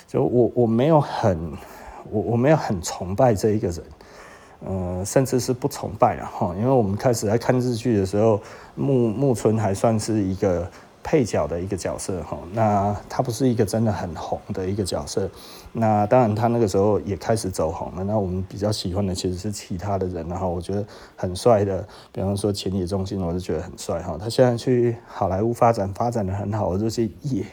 [0.08, 1.52] 就我我没有很
[2.10, 3.84] 我我没有很崇拜这一个人，
[4.64, 8.40] 呃，甚至是不崇拜啊哈，因为我们开始来看日剧的时候，
[8.74, 10.66] 木木村还算是一个。
[11.02, 15.28] 配角的一个角色哈，那他不是一个真的很红的一个角色，
[15.72, 18.04] 那当然他那个时候也开始走红了。
[18.04, 20.84] 那我们比较喜欢的其实是其他的人，然后我觉得
[21.16, 24.16] 很帅的，比方说浅野忠信，我就觉得很帅哈。
[24.18, 27.44] 他现在去好莱坞发展，发展得很好，我就是也，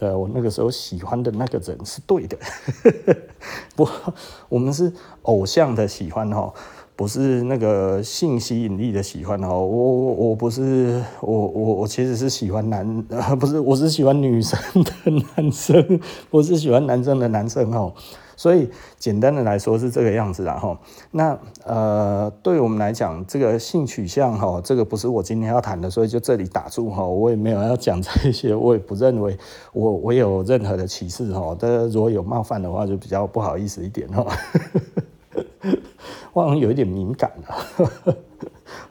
[0.00, 2.36] 呃，我那个时候喜欢的那个人是对的，
[3.76, 3.88] 不，
[4.48, 4.92] 我们是
[5.22, 6.52] 偶像的喜欢哈。
[6.96, 14.90] 不是那个性吸引力的喜欢哦，我我我不是我我我其实是喜欢男，呃不是，我是喜欢女生的
[15.36, 17.92] 男生，我是喜欢男生的男生哦，
[18.34, 20.80] 所以简单的来说是这个样子啦哈。
[21.10, 29.36] 那呃，对我们来讲，这个性取向哈，这个不是我今天要谈的，所以就这里打住哈，我也没有要讲这些，我也不认为
[29.74, 34.24] 我我有任何的歧视哈，但如果有冒犯的话，就比较不好意思一点哈。
[36.32, 38.16] 我好像有一点敏感了，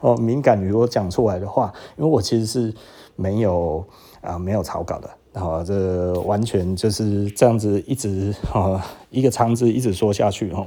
[0.00, 2.74] 哦，敏感于我讲出来的话，因为我其实是
[3.14, 3.84] 没有
[4.20, 10.66] 啊、没有草稿的，然后这完全就是这样子一直啊一个长字一直说下去哈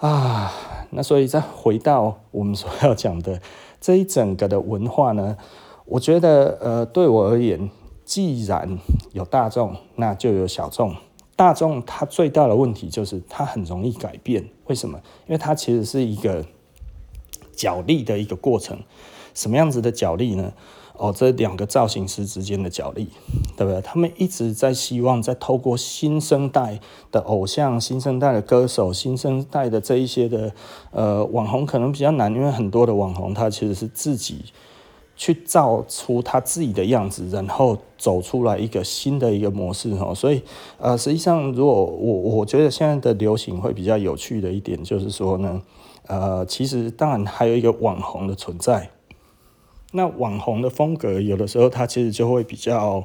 [0.00, 0.52] 啊，
[0.90, 3.40] 那所以再回到我们所要讲的
[3.80, 5.36] 这一整个的文化呢，
[5.84, 7.70] 我觉得呃对我而言，
[8.04, 8.78] 既然
[9.12, 10.96] 有大众，那就有小众。
[11.40, 14.98] 大众它最大的问题就是它很容易改变，为什么？
[15.26, 16.44] 因为它其实是一个
[17.56, 18.78] 角力的一个过程。
[19.32, 20.52] 什么样子的角力呢？
[20.98, 23.08] 哦，这两个造型师之间的角力，
[23.56, 23.80] 对不对？
[23.80, 26.78] 他们一直在希望在透过新生代
[27.10, 30.52] 的偶像、新生代的歌手、新生代的这一些的
[30.90, 34.44] 呃网红，可能比较难，因为很多的网红他其实是自己
[35.20, 40.14] 去造出他自己的样子，然后走出来一个新的一个模式哦。
[40.14, 40.42] 所以
[40.78, 45.60] 呃，实际上如果我我觉得现在的流行会比较有趣的一点就是说呢，
[46.06, 48.88] 呃，其实当然还有一个网红的存在。
[49.92, 53.04] 那网红的风格有的时候他其实就会比较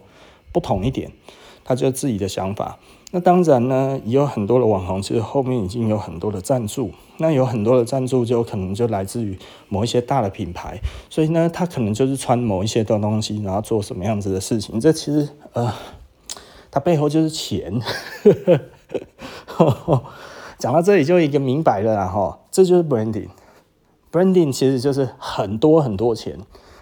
[0.54, 1.12] 不同一点，
[1.65, 2.80] 他就自己的想法。
[3.15, 6.91] 那当然呢，也有很多的网红，其实后面已经有很多的赞助。
[7.15, 10.78] 那有很多的赞助，就可能就来自于某一些大的品牌，
[11.10, 14.78] 所以呢，他可能就是穿某一些的东西，然后做什么样子的事情。
[14.82, 15.73] 这其实呃，
[16.69, 17.80] 他背后就是钱。
[20.60, 23.30] 讲到这里就一个明白了啦，哈，这就是 branding。
[24.12, 26.38] branding 其实就是很多很多钱，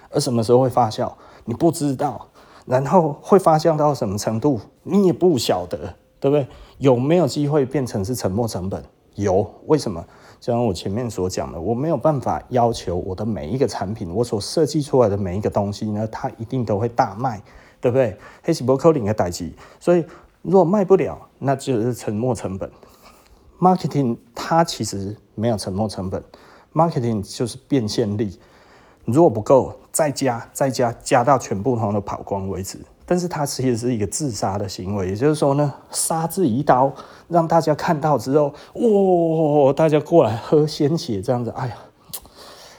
[0.10, 1.14] 而什么时候会发酵，
[1.46, 2.30] 你不知道。
[2.66, 5.94] 然后会发酵到什么程度，你也不晓得。
[6.24, 6.48] 对不对？
[6.78, 8.82] 有没有机会变成是沉没成本？
[9.16, 10.02] 有，为什么？
[10.40, 17.44] 就像我前面所讲的，我没有办法要求我的每一个产品，我所设计出来的每一个东西呢，它一定都会大卖，
[17.82, 18.18] 对不对？
[18.42, 20.06] 黑是不可能的代志，所以
[20.44, 22.72] 如果卖不了，那就是沉没成本。
[23.60, 26.24] Marketing 它其实没有沉没成本
[26.74, 28.40] ，Marketing 就是变现力，
[29.04, 32.80] 如果不够，再加再加，加到全部通都跑光为止。
[33.06, 36.94] 但是它其实是一个自杀的行为，也就是说呢，杀自己一刀，
[37.28, 41.76] 让大家看到之后，哇、大家过来喝鲜血这样子，哎呀，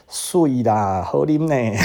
[0.09, 1.79] 碎啦，好啉呢。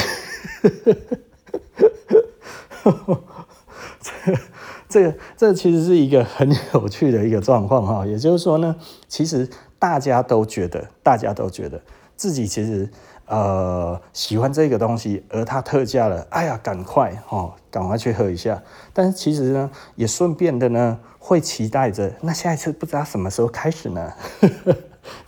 [4.88, 8.74] 这个这其实是一个很有趣的一个状况哈，也就是说呢，
[9.06, 9.48] 其实
[9.78, 11.80] 大家都觉得，大家都觉得
[12.16, 12.90] 自己其实。
[13.30, 18.60] 呃，喜欢这个东西，而它特价了，哎呀，赶快哦，赶快去喝一下。
[18.92, 24.12] 但是其实呢，也顺便的呢，会期待着，那下一次不知道什么时候开始呢，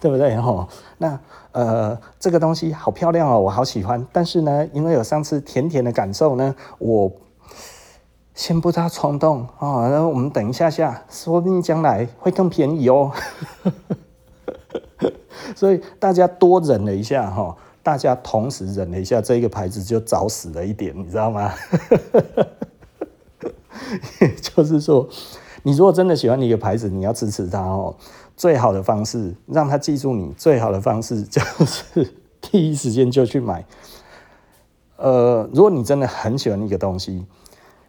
[0.00, 0.36] 对不对？
[0.36, 0.66] 哈，
[0.98, 1.20] 那
[1.52, 4.04] 呃，这个东西好漂亮哦，我好喜欢。
[4.10, 7.12] 但是呢，因为有上次甜甜的感受呢，我
[8.34, 13.12] 先不知道冲动啊，然后我们等一下下，说不定将来会更便宜哦。
[15.54, 17.56] 所以大家多忍了一下哈。
[17.82, 21.52] 大家同时忍了一下，这个牌子就早死了一点，你知道吗？
[24.20, 25.08] 也就是说，
[25.64, 27.96] 你如果真的喜欢一个牌子，你要支持它哦。
[28.36, 33.64] 最好的方式让他记住你，最好的方式就是 第一时间就去买。
[34.96, 37.26] 呃，如果你真的很喜欢一个东西，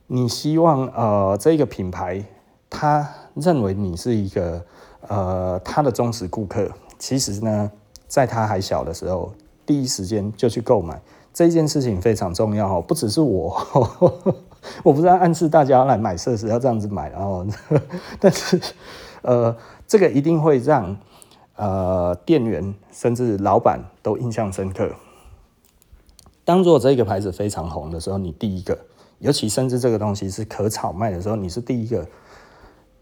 [0.07, 2.25] 你希望呃这个品牌
[2.69, 4.65] 他认为你是一个
[5.07, 7.71] 呃他的忠实顾客，其实呢，
[8.07, 9.31] 在他还小的时候。
[9.65, 11.01] 第一时间就去购买
[11.33, 13.57] 这件事情非常重要哦，不只是我，
[14.83, 17.45] 我不是暗示大家来买设施要这样子买，然后，
[18.19, 18.61] 但是
[19.23, 19.55] 呃，
[19.87, 20.95] 这个一定会让
[21.55, 24.91] 呃店员甚至老板都印象深刻。
[26.45, 28.77] 当做这个牌子非常红的时候，你第一个，
[29.19, 32.05] 尤其甚至这个东西是可炒卖的时候，你是第一个，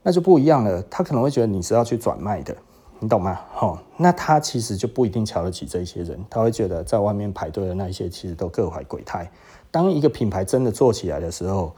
[0.04, 0.82] 那就不一样了。
[0.84, 2.56] 他可能会觉得你是要去转卖的。
[3.04, 3.40] 你懂吗？
[3.60, 9.28] 哦，那他其实就不一定瞧得起这些人，他会觉得在外面排队的那一些其实都各怀鬼胎。
[9.72, 11.74] 当一个品牌真的做起来的时候，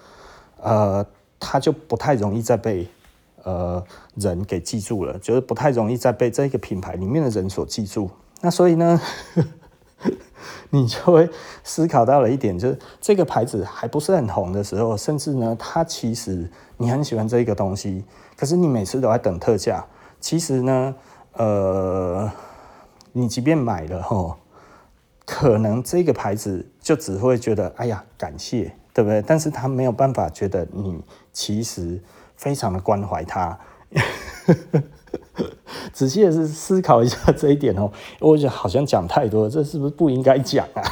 [0.61, 1.05] 呃，
[1.39, 2.85] 他就不太容易再被
[3.43, 3.81] 呃
[4.15, 8.09] 人给记住了，就是不太容易再被这个品牌里面的人所记住。
[8.41, 8.99] 那所以呢，
[10.71, 11.29] 你就会
[11.63, 18.03] 思考到了一点，就是这个牌子还不是很红的时候，甚至呢，他其实你很喜欢这个东西，
[18.35, 19.85] 可是你每次都在等特价，
[20.19, 20.93] 其实呢。
[21.33, 22.31] 呃，
[23.11, 24.37] 你即便买了吼，
[25.25, 29.21] 可能这个牌子就只会觉得哎呀感谢，对不对？
[29.21, 32.01] 但是他没有办法觉得你其实
[32.35, 33.57] 非常的关怀他。
[35.91, 40.81] 仔细的是思考一下这一点哦，我觉得好像讲太多，这是不是不应该讲啊？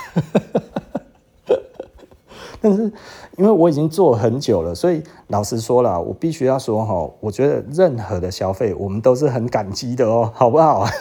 [2.63, 2.93] 但是，
[3.37, 10.85] 因为我已经做很久了，所以老实说了，我必须要说哈，我觉得任何的消费，我们都是很感激的哦，好不好？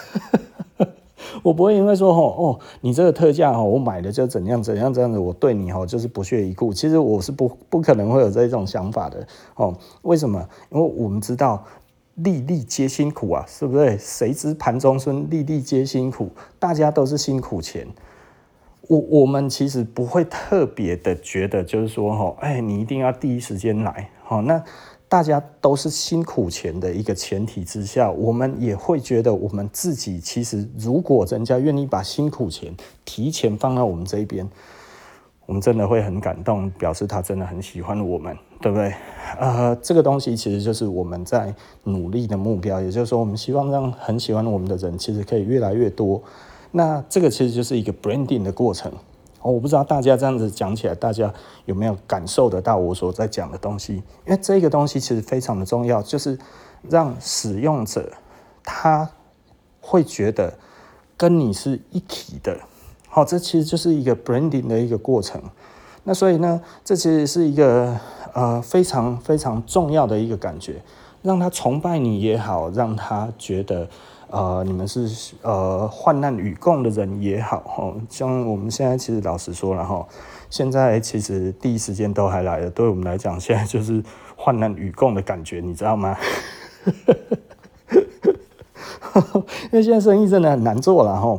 [1.43, 6.73] 我不会因为说哦，你这个特价哦，我买的就怎样怎样这样子，我对你哦就是不屑一顾。
[6.73, 9.75] 其实我是不不可能会有这种想法的哦。
[10.03, 10.39] 为什么？
[10.71, 11.65] 因为我们知道
[12.17, 13.97] 粒粒皆辛苦啊，是不是？
[13.99, 17.87] 谁知盘中餐，粒粒皆辛苦，大家都是辛苦钱。
[18.91, 24.61] 我我们其实不会特别的觉得，就是说哈，哎，你一定要第一时间来，好，那
[25.09, 34.51] 大家都是辛苦钱的一个前提之下，我们也会觉得我们自己其实，如果人家愿意把辛苦钱提前放到我们这边，
[35.47, 38.93] 我们真的会很感动，表示他真的很喜欢我们，对不对？
[39.39, 41.55] 呃，这个东西其实就是我们在
[41.85, 46.21] 努力的目标，也就是说，我们希望让很喜欢我们的人，其实可以越来越多。
[46.73, 48.93] 那这个其实就是一个 branding 的过程，
[49.43, 51.33] 哦，我不知道大家这样子讲起来，大家
[51.65, 53.95] 有没有感受得到我所在讲的东西？
[53.95, 56.39] 因为这个东西其实非常的重要，就是
[56.89, 58.13] 让使用者
[58.63, 59.11] 他
[59.81, 60.55] 会觉得
[61.17, 62.57] 跟你是一体的。
[63.09, 65.43] 好，这其实就是一个 branding 的一个过程。
[66.05, 67.99] 那所以呢，这其实是一个
[68.33, 70.81] 呃非常非常重要的一个感觉，
[71.23, 73.89] 让他崇拜你也好，让他觉得。
[74.31, 80.07] 呃，你们是呃患难与共的人也好，哈，像我们现在其实老实说了哈，
[80.49, 84.01] 现在其实第一时间都还来了，对我们来讲，现在就是
[84.37, 86.17] 患难与共的感觉，你知道吗？
[89.73, 91.37] 因为现在生意真的很难做了哈，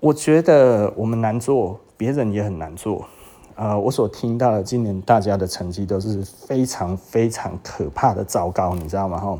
[0.00, 3.06] 我觉得我们难做，别人也很难做。
[3.54, 9.18] 呃，我所听到的今年大家的成绩都是非常非常可怕的糟糕，你知道吗？
[9.18, 9.38] 哈。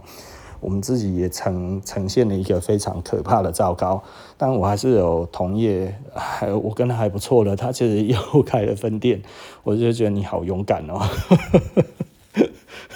[0.61, 4.03] 我们自己也呈呈现了一个非常可怕的糟糕，
[4.37, 9.23] 但我还是有同业，还 我跟他还不错的，他其实又开了分店，
[9.63, 11.01] 我就觉得你好勇敢哦。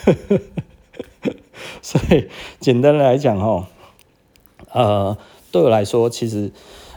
[1.81, 2.29] 所以
[2.61, 3.67] 简单来讲哦，
[4.73, 5.17] 呃，
[5.51, 6.53] 对我来说，其实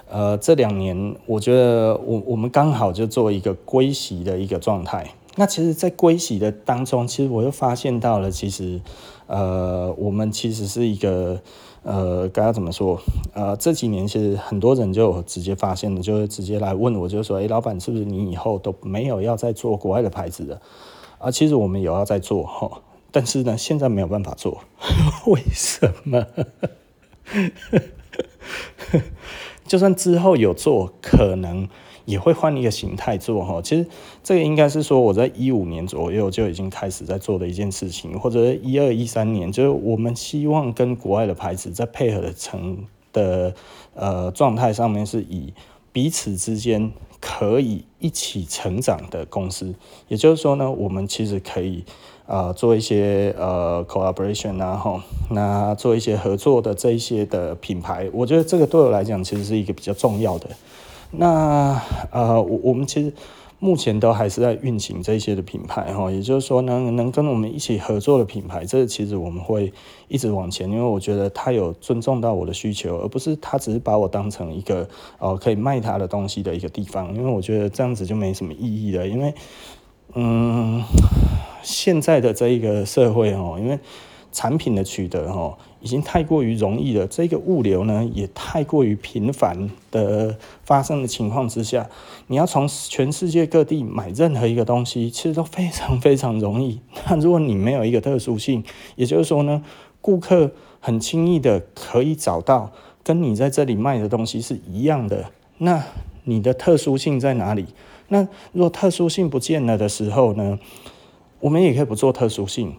[0.10, 5.14] 呃这两年，我觉得我我们刚好就做一个归息的一个状态。
[5.36, 8.82] 那其实，在归息的当中，其实我又发现到了，其实。
[9.28, 11.40] 呃，我们其实是一个
[11.84, 13.00] 呃，该要怎么说？
[13.34, 20.60] 呃，这几年其实很多人就直接发现了，就会直接来问我，就说：“哎，老板，是不是你以后都没有要再做国外的牌子了？”
[21.20, 24.62] 啊，其实我们有要再做哈，但是呢，现在没有办法做，
[25.28, 26.26] 为什么？
[29.68, 31.68] 就算之后有做，可能。
[32.08, 33.86] 也会换一个形态做哈，其实
[34.24, 42.78] 这个应该是说我在一五年左右就已经开始在做的一件事情，或者一二一三年，就是我们希望跟国外的牌子在配合的成
[43.12, 43.54] 的
[43.94, 45.54] 呃状态上面，是以
[45.92, 46.90] 彼此之间
[47.20, 49.76] 可以一起成长的公司。
[50.08, 51.84] 也就是说呢，我们其实可以
[52.26, 60.48] 呃做一些呃 collaboration 啊哈，那做一些合作的这一些的品牌，我觉得这个对我来讲其实是一个比较重要的。
[61.12, 61.82] 那
[62.12, 63.14] 呃，我我们其实
[63.60, 69.74] 目前都还是在运行这些的品牌哈，也就是说能，能跟我们一起合作的品牌，这其实我们会
[70.08, 74.88] 一直往前，因为我觉得他有尊重到我的需求，而不是他只是把我当成一个
[75.18, 79.34] 呃可以卖他的东西的一个地方，因为我觉得这样子就没什么意义了，因为
[80.14, 80.84] 嗯，
[81.64, 83.80] 现在的这一个社会哦，因为
[84.32, 85.58] 产品的取得哈。
[85.80, 91.90] 已经太过于容易了，这个物流呢也太过于频繁的发生的情况之下，
[92.28, 96.80] 你要从全世界各地买任何一个东西，其实都非常非常容易。
[97.08, 98.64] 那如果你没有一个特殊性，
[98.96, 99.64] 也就是说呢，
[100.02, 102.72] 顾客很轻易的可以找到
[103.04, 105.84] 跟你在这里卖的东西是一样的，那
[106.24, 107.68] 你的特殊性在哪里？
[108.10, 110.58] 那如果特殊性不见了的时候呢，
[111.40, 112.76] 我们也可以不做特殊性。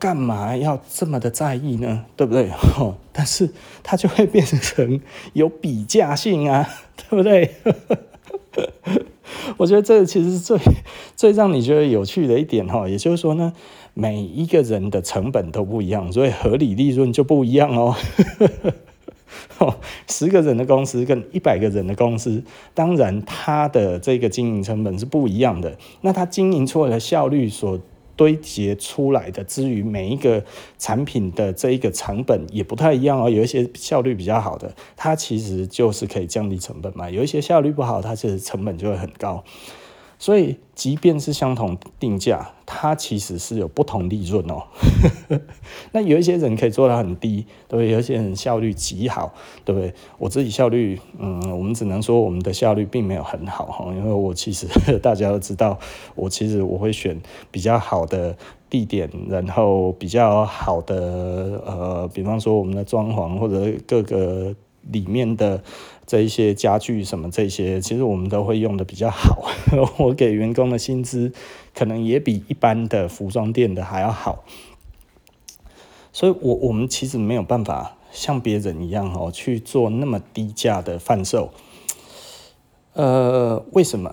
[0.00, 2.06] 干嘛要这么的在意呢？
[2.16, 2.48] 对不对？
[2.78, 3.50] 哦，但是
[3.82, 4.98] 它就会变成
[5.34, 7.54] 有比价性啊，对不对？
[9.58, 10.58] 我觉得这其实是最
[11.14, 13.52] 最让你觉得有趣的一点哈，也就是说呢，
[13.92, 17.94] 每一个人的成本都不一样，所以合理利润就不一样哦。
[19.58, 19.76] 哦，
[20.08, 22.42] 十个人的公司跟一百个人的公司，
[22.72, 27.78] 当然它的这个经营成本是不一样的，那它经营出来的效率所。
[28.20, 30.44] 堆叠出来的，至于每一个
[30.78, 39.42] 产品的这一个成本也不太一样哦，有一些效率比较好的，它其实就是可以降低成本嘛；有一些效率不好，它其实成本就会很高。
[40.22, 44.64] 所以，即便是相同定价，它其实是有不同利润哦。
[45.92, 47.90] 那有一些人可以做到很低，对不对？
[47.90, 49.32] 有一些人效率极好，
[49.64, 49.94] 对不对？
[50.18, 54.66] 我自己效率，嗯，我们只能说我们的效率并没有很好哈，因为我其实
[55.02, 55.78] 大家都知道，
[56.14, 57.18] 我其实我会选
[57.50, 58.36] 比较好的
[58.68, 65.62] 地点，然后比较好的呃，比方说我们的装潢或者各个里面的。
[66.10, 69.48] 这一些家具什么这些，其实我们都会用的比较好。
[69.96, 71.32] 我给员工的薪资
[71.72, 74.42] 可能也比一般的服装店的还要好，
[76.12, 81.52] 所以我我们其实没有办法像别人一样哦去做那么低价的贩售。
[82.94, 84.12] 呃，为什么？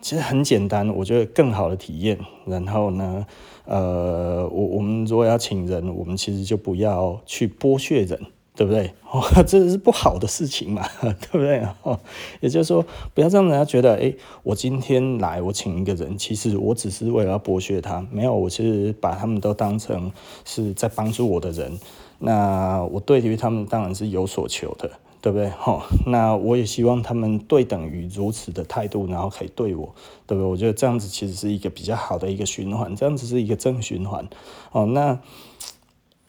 [0.00, 2.20] 其实很简单，我觉得更好的体验。
[2.46, 3.26] 然后呢，
[3.64, 8.26] 呃，我我们如果要请人，我们其实就不要去剥削人。
[8.60, 8.92] 对不对？
[9.10, 11.66] 哦，这是不好的事情嘛， 对不对？
[11.82, 11.98] 哦，
[12.40, 12.84] 也就是说，
[13.14, 20.12] 不要让人家觉得，哎，我今天来，我请一个人，其实我只是为了要剥削他，没有，我其实把他们都当成
[20.44, 21.80] 是在帮助我的人。
[22.18, 24.90] 那我对于他们当然是有所求的，
[25.22, 25.48] 对不对？
[25.48, 29.94] 哈，那我也希望他们对等于如此的态度，然后可以对我，
[30.26, 30.50] 对不对？
[30.50, 34.28] 我觉得这样子其实是一个比较好的一个循环，这样子是一个正循环。
[34.72, 35.18] 哦，那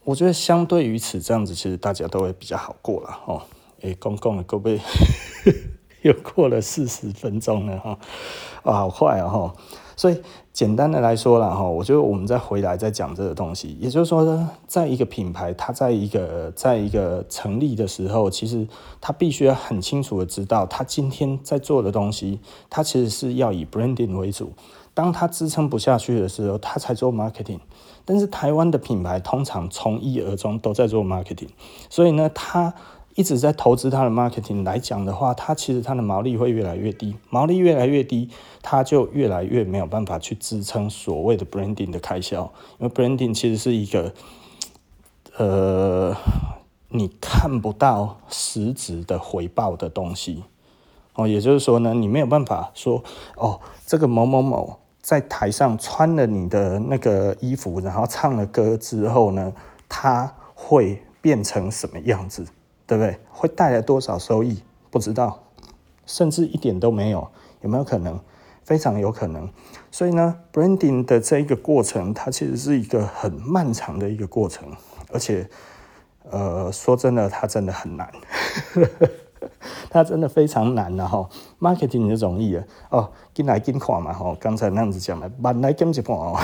[0.04, 3.20] 我觉得相对于此，这样子其实大家都会比较好过了。
[3.26, 3.42] 哦，
[3.82, 4.80] 诶，公共的各位
[6.02, 8.00] 又过了四十分钟了哈，
[8.64, 9.54] 啊，好快啊哈。
[9.96, 10.20] 所以
[10.52, 18.68] 简单的来说了哈，我觉得我们再回来再讲这个东西，也就是说呢，在一个品牌，它在一个在一个成立的时候，其实
[19.00, 22.40] 它必须要很清楚的知道，它今天在做的东西，
[22.72, 24.52] 它其实是要以 branding 为主。
[24.96, 27.60] 当它支撑不下去的时候，它才做 marketing。
[28.12, 31.48] 但是台湾的品牌通常从一而终都在做 marketing，
[31.90, 32.74] 所以呢，他。
[33.14, 38.30] 一直在投资他的 marketing 来讲的话，它其实它的毛利会越来越低，毛利越来越低，
[38.62, 42.50] 它就越来越没有办法去支撑所谓的 branding 的开销，
[42.80, 44.14] 因为 branding 其实是一个，
[45.36, 46.16] 呃，
[46.88, 50.44] 你看不到实质的回报的东西，
[51.16, 53.04] 哦，也就是说呢，你没有办法说，
[53.36, 59.52] 哦，这个某某某在台上穿了你的那个衣服，然后唱了歌之后呢，
[59.90, 62.46] 他会变成什么样子？
[62.86, 63.18] 对不对？
[63.30, 64.62] 会带来多少收益？
[64.90, 65.42] 不知道，
[66.06, 67.28] 甚至一点都没有，
[67.62, 68.20] 有没有可能？
[68.64, 69.50] 非常有可能。
[69.90, 74.68] 所以呢，branding 的这一个过程，它其实是一个很漫长的一个过程，
[75.12, 75.50] 而且，
[76.30, 78.10] 呃，说真的，它真的很难，
[79.90, 81.30] 它真的非常难了哈。
[81.60, 86.38] Marketing 就容易了哦，进来进看嘛哈，刚才那样子讲的，慢来跟一半哦。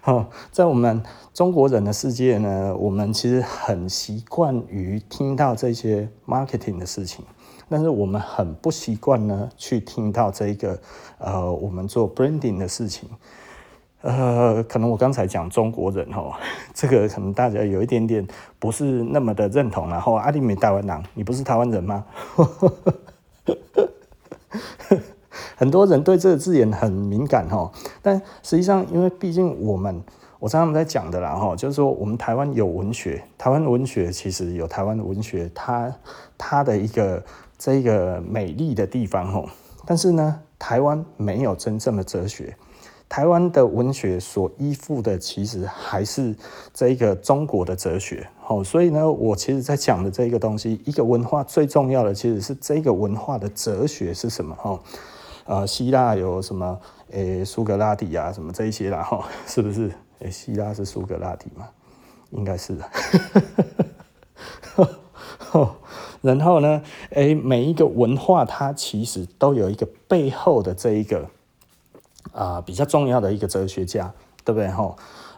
[0.00, 7.24] 好， 在我们中国人的世界呢，我们其实很习惯于听到这些 marketing 的事情，
[7.68, 10.78] 但是我们很不习惯呢去听到这个
[11.18, 13.08] 呃，我们做 branding 的事情。
[14.02, 16.38] 呃，可能我刚才讲中国人哈，
[16.74, 18.26] 这个可能大家有一点点
[18.58, 19.88] 不是那么的认同。
[19.88, 22.04] 然后阿里美台湾人，你不是台湾人吗？
[25.56, 27.46] 很多人对这个字眼很敏感，
[28.02, 30.02] 但实际上，因为毕竟我们，
[30.40, 35.94] 我常常在讲的啦哈，就是说我们台湾有文学，台湾文学其实有台湾文学，它
[36.36, 37.22] 它的一个
[37.56, 39.48] 这个美丽的地方，
[39.86, 42.56] 但是呢，台湾没有真正的哲学，
[43.12, 46.34] 台湾的文学所依附的其实还是
[46.72, 54.80] 这一个中国的哲学，好，所以呢，我其实在讲的这一个东西，一个文化最重要的其实是这个文化的哲学是什么哈。
[55.44, 56.80] 呃，希腊有什么？
[57.10, 59.92] 诶、欸，苏格拉底啊，什么这一些啦，哈，是不是？
[60.20, 61.68] 诶、希腊是苏格拉底吗？
[62.30, 62.90] 应该是的。
[66.22, 71.28] 然后呢，诶、每一个文化它其实都有一个背后的这一个
[72.32, 74.12] 啊、比较重要的一个哲学家，
[74.44, 74.68] 对不对？
[74.68, 74.94] 哈。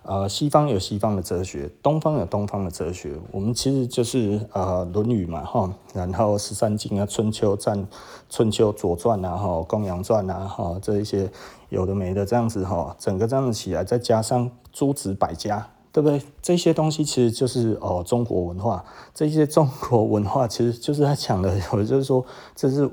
[0.07, 3.15] 呃，西方有西方的哲学，东方有东方的哲学。
[3.33, 7.79] 我们其实就是呃《论语》嘛，哈，然后十三经啊，《春秋战》、
[8.29, 11.31] 《春秋左传》啊，哈，《公羊传》啊，哈，这一些
[11.71, 16.21] 有的没的这样子哈，整个这样子起来，再加上诸子百家，对不对？
[16.43, 18.85] 这些东西其实就是哦、中国文化。
[19.15, 22.23] 这些中国文化其实就是在讲的，我 就是说，
[22.55, 22.87] 这是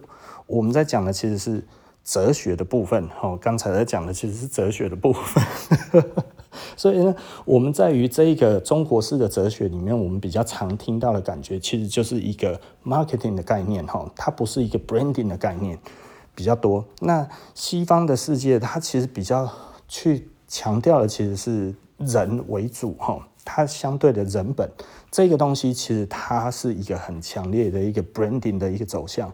[0.48, 1.68] 我们在讲的，其实是
[2.04, 3.08] 哲学的部分。
[3.10, 6.04] 哈，刚才在讲的其实是哲学的部分。
[6.76, 15.78] 所以呢，我们在于这一个中国式的哲学里面，我们比较常听到的感觉，其实就是一个 marketing 的概念哈，它不是一个 branding 的概念
[16.36, 16.84] 比较多。
[17.00, 19.50] 那西方的世界，它其实比较
[19.88, 24.70] 去强调的其实是人为主哈，它相对的人本
[25.10, 29.32] 这个东西，其实它是一个很强烈的一个 branding 的一个走向。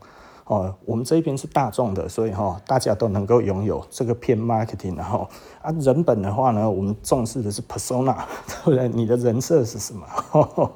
[0.48, 5.28] 哦，我们这一边是大众的，所以哈，大家都能够拥有这个偏 marketing，然后
[5.62, 8.16] 啊，人本的话呢，我们重视的是 persona，
[8.48, 8.88] 对不对？
[8.88, 10.72] 你的人设是什么？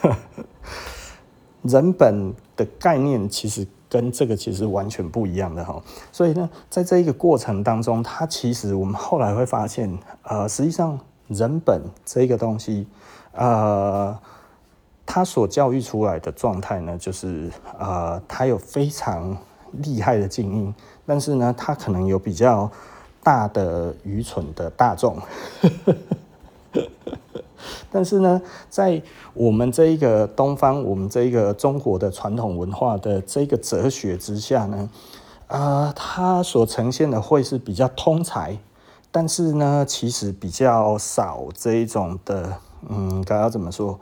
[1.62, 12.86] 人本的概念其实跟这个其实完全不一样的哈，所以呢，在这一个过程当中，它其实我们后来会发现，呃，实际上人本这个东西，
[13.32, 14.18] 呃。
[15.06, 17.48] 他所教育出来的状态呢，就是
[17.78, 19.38] 呃，他有非常
[19.72, 20.74] 厉害的精英，
[21.06, 22.68] 但是呢，他可能有比较
[23.22, 25.16] 大的愚蠢的大众。
[27.90, 29.00] 但是呢，在
[29.32, 34.90] 我们这一个东方，我们这一个中国的传统文化的这个哲学之下呢，
[35.46, 38.58] 呃，他所呈现的会是比较通才，
[39.10, 43.98] 但是呢，其实比较少这一种的，嗯，该要怎么说？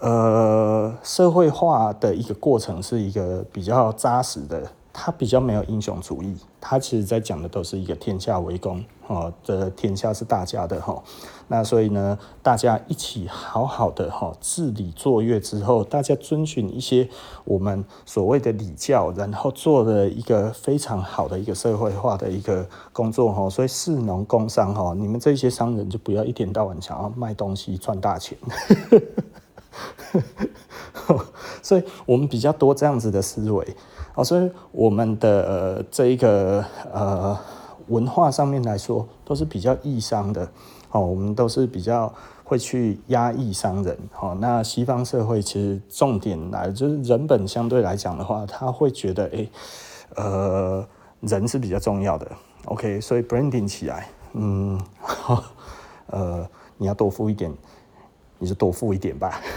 [0.00, 11.00] 呃，社会化的一个过程是一个比较扎实的他比较没有英雄主义，他其实在讲的都是一个天下为公哦，这天下是大家的哈。
[11.48, 17.08] 那所以呢，大家一起好好的哈治理作乐之后，大家遵循一些
[17.44, 23.48] 我们所谓的礼教，然后做了一个非常好的一个社会化的一个工作哈。
[23.48, 28.36] 所以士农工商哈，你们这些商人就不要一天到晚想要卖东西赚大钱。
[31.62, 33.76] 所以我们比较多这样子的思维。
[34.14, 37.38] 哦，所以我们的呃这一个呃
[37.88, 40.48] 文化上面来说，都是比较抑商的。
[40.90, 42.12] 哦，我们都是比较
[42.42, 43.96] 会去压抑商人。
[44.18, 49.48] 哦，那西方社会其实重点来就是人本相对来讲的话，他会觉得诶，
[50.16, 50.84] 呃，
[51.20, 52.26] 人是比较重要的。
[52.64, 54.80] OK，所以 branding 起来，嗯，
[56.10, 56.46] 呃，
[56.76, 57.52] 你要多付一点，
[58.40, 59.40] 你就多付一点吧。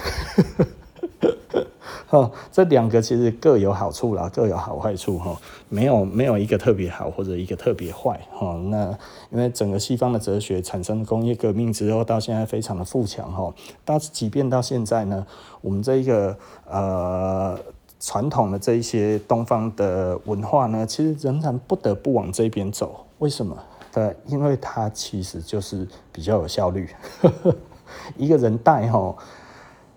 [2.10, 5.36] 哦，这两个其实各有好处啦，各有好坏处哈，
[5.68, 8.56] 没有没有一个特别好或者一个特别坏哈。
[8.68, 8.96] 那
[9.32, 13.52] 因为整个西方的哲学产生工业革命之后，到现在非常的富强哈。
[13.84, 15.26] 但是即便到现在呢，
[15.62, 16.38] 我们这一个
[16.70, 17.58] 呃
[18.00, 23.08] 传统的这一些东方的文化呢，其实仍然不得不往这边走。
[23.18, 23.58] 为什么？
[23.92, 26.88] 对，因为它其实就是比较有效率，
[28.18, 29.16] 一个人带哈。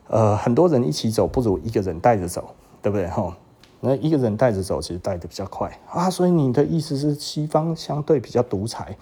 [0.09, 3.09] 呃，很多人一起走不如一个人带着走，对不对？
[3.09, 3.37] 哈，
[3.81, 6.09] 那一个人带着走，其实带的比较快啊。
[6.09, 8.97] 所以你的意思是西方相对比较独裁？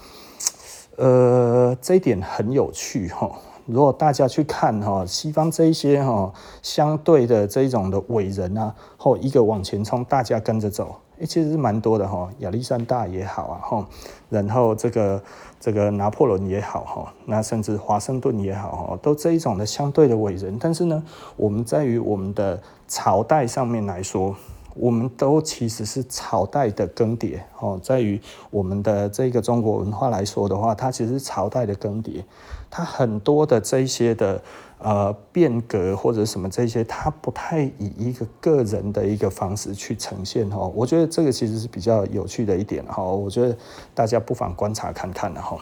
[0.97, 3.31] 呃，这一点很有趣哈。
[3.67, 6.33] 如果大家去看哈，西方这一些哈
[6.63, 10.97] 相对的这一种的伟人啊，后一个往前冲，大家跟着走。
[11.19, 13.87] 诶，其实是蛮多的哈，亚历山大也好啊，哈，
[14.29, 15.23] 然后这个
[15.61, 20.59] 这个拿破仑也好哈，那甚至华盛顿也好哈，都这一种的相对的伟人。
[20.59, 21.03] 但是呢，
[21.37, 24.35] 我们在于我们的朝代上面来说，
[24.75, 27.79] 我们都其实是朝代的更迭哦。
[27.81, 32.25] 在于我们的这个中国文化来说的话，它其实是朝代的更迭，
[32.69, 34.43] 它很多的这一些的。
[34.85, 40.59] 呃，变革或者什么这些，他不太以一个个人的一个方式去呈现哈。
[40.75, 43.03] 我觉得这个其实是比较有趣的一点哈。
[43.03, 43.57] 我觉得
[43.95, 45.57] 大家不妨观察看看哈。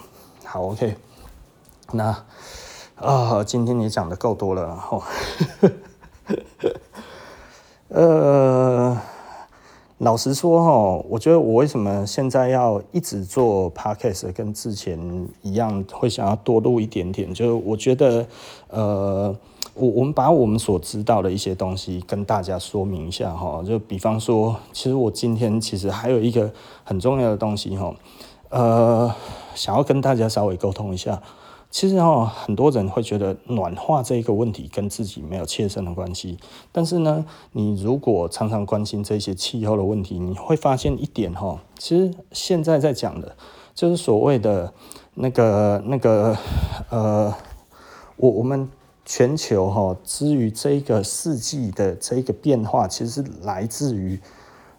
[0.45, 0.97] 好，OK，
[1.93, 2.25] 那
[2.97, 5.03] 啊、今天你讲的够多了哈。
[7.91, 9.01] 呃。
[9.99, 14.99] 老实说哈，我觉得我为什么现在要一直做 podcast，跟之前
[15.43, 17.33] 一样，会想要多录一点点。
[17.33, 18.27] 就是我觉得，
[18.73, 19.37] 呃，
[19.75, 23.63] 我我们把我们所知道的一些东西跟大家说明一下哈。
[23.63, 26.51] 就比方说，其实我今天其实还有一个
[26.83, 27.95] 很重要的东西哈，
[28.49, 29.15] 呃，
[29.55, 31.23] 想要跟大家稍微沟通一下。
[31.71, 36.37] 其实哈，很多人会觉得暖化这一个问题跟自己没有切身的关系。
[36.71, 43.35] 但是呢，你如果常常关心这些气候的问题，你会发现一点哈，其实现在在讲的，
[43.75, 44.71] 就是所谓的
[45.15, 46.37] 那个那个
[46.91, 47.35] 呃，
[48.23, 48.71] 我我们
[49.05, 54.17] 全球哈，至于这个世纪的这个变化，其实是来自于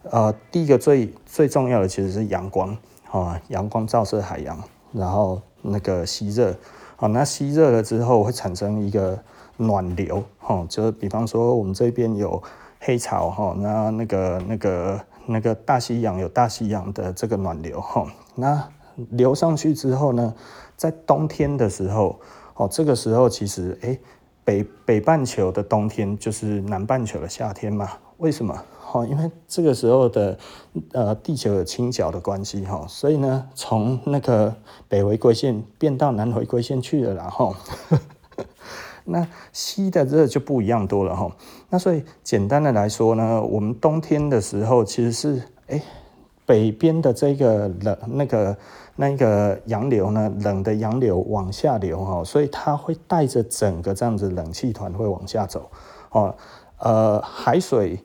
[0.03, 2.77] 呃，第一个最最重要的其实是阳光
[3.11, 4.57] 啊，阳光照射海洋，
[4.93, 6.55] 然后那个吸热。
[6.95, 9.21] 好，那吸热了之后会产生一个
[9.57, 12.41] 暖流，哈，就是比方说我们这边有
[12.79, 18.69] 黑潮，哈，那那个那个那个大西洋有大西洋的这个暖流，哈，那
[19.09, 20.33] 流上去之后呢，
[20.77, 22.21] 在冬天的时候，
[22.55, 23.99] 哦，这个时候其实，诶，
[24.43, 28.63] 北北半球的冬天就是南半球的夏天嘛，为什么？
[28.91, 30.37] 哦，因为这个时候的
[30.91, 34.55] 呃地球有倾角的关系哈，所以呢，从那个
[34.87, 37.55] 北回归线变到南回归线去了，然 后
[39.05, 41.35] 那吸的热就不一样多了哈。
[41.69, 45.81] 那所以简单的来说呢，我们冬天的时候其实是哎
[46.45, 48.57] 北边的这个冷那个
[48.95, 55.69] 那个洋流呢，冷的洋流往下流哈，所以它会带着整个这样子冷气团会往下走
[56.11, 56.35] 哦，
[56.77, 57.99] 呃海水。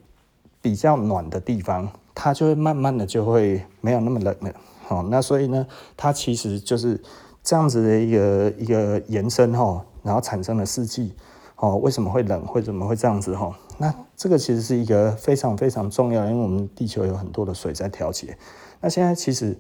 [0.61, 4.53] 比较暖的地方，它就会慢慢的就会没有那么冷了。
[4.85, 5.65] 好，那所以呢，
[5.97, 7.01] 它其实就是
[7.45, 11.15] 这样子的一个一个延伸哈，然后产生了四季。
[11.57, 12.45] 哦，为什么会冷？
[12.55, 13.57] 为什么会这样子哈？
[13.79, 18.37] 那这个其实是一个非常非常重要，因为我们地球有很多的水在调节。
[18.81, 19.57] 那现在其实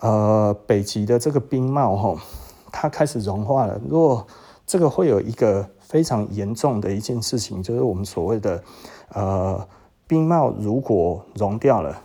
[0.00, 2.22] 呃，北极的这个冰帽哈，
[2.70, 3.80] 它开始融化了。
[3.88, 4.26] 如果
[4.66, 8.62] 这个会有一个非常严重的一件事情，就是我们所谓的
[9.08, 9.66] 呃。
[10.06, 11.98] 冰帽如果融掉了，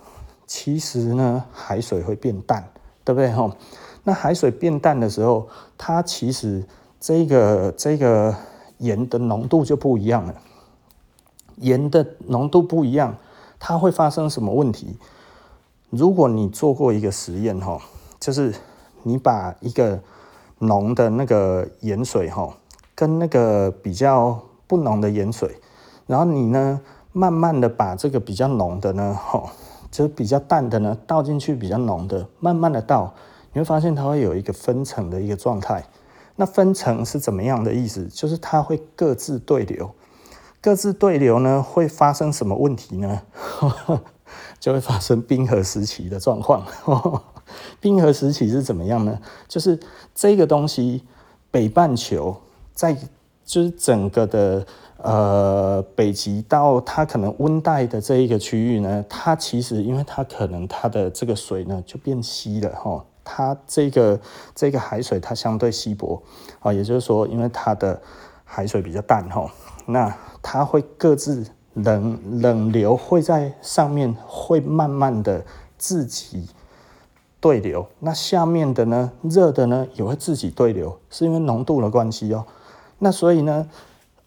[0.47, 2.66] 其实呢，海水会变淡，
[3.04, 3.54] 对不对哈？
[4.06, 5.45] 那海水变淡的时候，
[5.78, 6.64] 它其实
[6.97, 8.34] 这个这个
[8.78, 10.34] 盐的浓度就不一样了。
[11.60, 13.16] 盐的浓度不一样，
[13.60, 14.97] 它会发生什么问题？
[15.89, 17.80] 如果你做过一个实验哈，
[18.20, 18.53] 就是
[19.03, 19.99] 你把一个
[20.60, 22.55] 浓的那个盐水哈，
[22.93, 25.60] 跟那个比较不浓的盐水，
[26.05, 26.80] 然后你呢，
[27.12, 29.51] 慢慢的把这个比较浓的呢，哈，
[29.89, 33.14] 就是比较淡的呢，倒进去比较浓的，慢慢的倒，
[33.53, 35.84] 你会发现它会有一个分层的一个状态。
[36.36, 38.05] 那分层是怎么样的意思？
[38.05, 39.89] 就是它会各自对流，
[40.62, 43.22] 各自对流呢，会发生什么问题呢？
[44.60, 46.66] 就会发生冰河时期的状况。
[47.80, 49.20] 冰河时期是怎么样呢？
[49.47, 49.80] 就是
[50.14, 51.03] 这个东西，
[51.49, 52.36] 北半球
[52.74, 52.93] 在
[53.45, 54.66] 就是整个的
[54.97, 64.20] 呃北极到它可能温带的这一个区域呢，它其实因为它可能它的这个水呢就变稀了哈，它这个
[64.53, 66.22] 这个海水它相对稀薄
[66.60, 67.99] 啊，也就是说因为它的
[68.43, 69.49] 海水比较淡哈，
[69.89, 71.45] 那它会各自。
[71.75, 75.45] 冷冷流会在上面会慢慢的
[75.77, 76.49] 自己
[77.39, 82.43] 对流，那下面的呢，热的呢也会自己对流，是因为浓度的关系哦。
[82.97, 83.69] 那所以呢，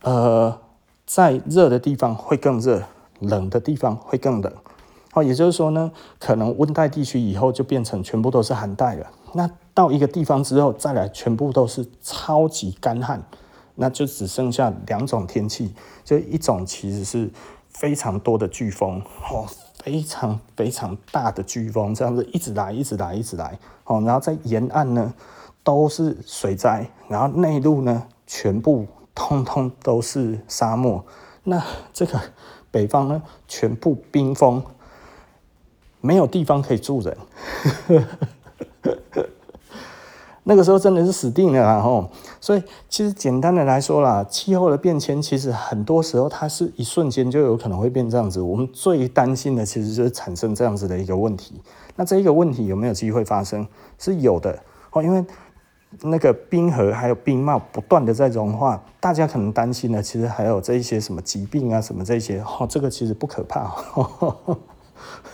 [0.02, 0.56] 呃，
[1.04, 2.84] 在热的地方会更热，
[3.18, 4.50] 冷的地方会更冷。
[5.12, 9.06] 哦，也就是说呢，可能温带地区以后就变成全部都是寒带了。
[9.34, 13.22] 那到一个地方之后，再来全部都是超级干旱。
[13.74, 17.30] 那就只剩下两种天气，就一种其实是
[17.68, 19.00] 非常多的飓风，
[19.30, 19.46] 哦，
[19.82, 25.14] 非常非常大的飓风，这样子一直来，一直来，一直来，哦，然后在沿岸呢
[25.64, 31.04] 都是水灾，然后内陆呢全部通通都是沙漠，
[31.44, 32.20] 那这个
[32.70, 34.62] 北方呢全部冰封，
[36.00, 37.16] 没有地方可以住人。
[40.44, 48.40] 那个时候真的是死定了啦吼，所以其实简单的来说啦，气候的变迁其实很多时候它是一瞬间就有可能会变这样子。
[48.40, 51.60] 我们最担心的其实就是产生这样子的一个问题。
[51.94, 53.64] 那这一个问题有没有机会发生？
[53.98, 54.58] 是有的
[54.90, 55.24] 哦，因为
[56.00, 63.70] 那个冰河还有冰帽不断的在融化，大家可能担心的其实还有这一些什么疾病啊什么这些哦，这个其实不可怕。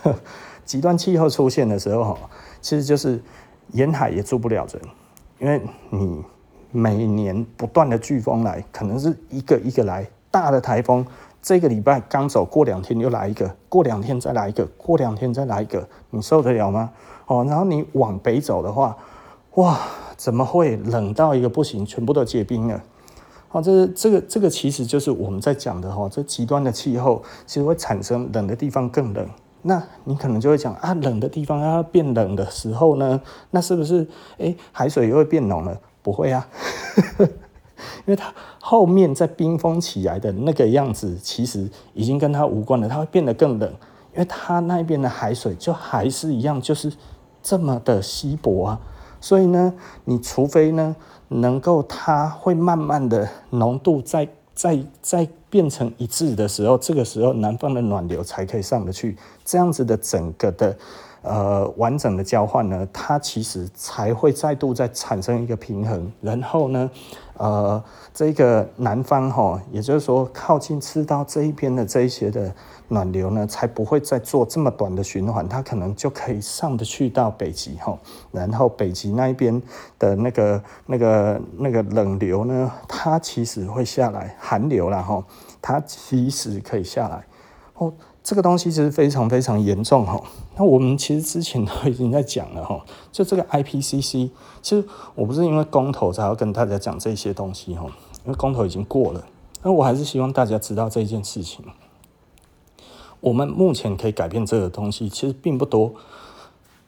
[0.65, 2.15] 极端气候出现的时候，
[2.61, 3.19] 其实就是
[3.71, 4.79] 沿海也住不了人。
[5.39, 6.23] 因为你
[6.71, 11.05] 每年不断的飓风来，可能是一个一个来大的台风，
[11.41, 16.91] 这个礼拜刚走过两天又来一个，过两天再来一个，过两天再来一个，你受得了吗？
[17.27, 18.95] 哦，然后你往北走的话，
[19.55, 19.79] 哇，
[20.17, 22.83] 怎么会冷到一个不行，全部都结冰了？
[23.51, 29.27] 哦，这这个这个其实就是我们在讲的哈，这极端的气候其实会产生冷的地方更冷。
[29.61, 34.07] 那你可能就会讲啊，冷的地方要变冷的时候呢，那是不是
[34.37, 35.79] 诶海水又会变浓了？
[36.01, 36.47] 不会啊，
[37.19, 42.87] 因为它后面在冰封起来的那个样子，其实已经跟它无关了。
[42.87, 43.69] 它会变得更冷，
[44.13, 46.91] 因为它那边的海水就还是一样，就是
[47.43, 48.79] 这么的稀薄啊。
[49.19, 49.73] 所以呢，
[50.05, 50.95] 你除非呢
[51.27, 54.27] 能够它会慢慢的浓度在。
[54.55, 59.15] 在在变成一致的时候，这个时候南方的暖流才可以上得去，
[59.49, 60.77] 这样子的整个的
[61.23, 66.89] 呃完整的交换呢，它其实才会再度再产生一个平衡，然后呢，
[67.37, 67.83] 呃，
[68.13, 72.53] 这个南方哈，也就是说靠近赤道这一边的这一些的。
[72.91, 77.95] 暖流呢，才不会再做这么短的循环，它可能就可以上得去到北极哈，
[78.31, 79.61] 然后北极那一边
[79.99, 85.23] 的那个那个那个冷流呢，它其实会下来，寒流了哈，
[85.61, 87.23] 它其实可以下来
[87.75, 87.93] 哦。
[88.23, 90.21] 这个东西其实非常非常严重哈。
[90.57, 94.29] 那我们其实之前都 已经在讲了哈，就这个 IPCC，
[94.61, 97.85] 其实我不是因为公投才要跟大家讲这些东西哈，
[98.25, 99.25] 因为公投已经过了，
[99.63, 101.63] 那我还是希望大家知道这件事情。
[103.21, 105.93] 我们目前可以改变这个东西，其实并不多。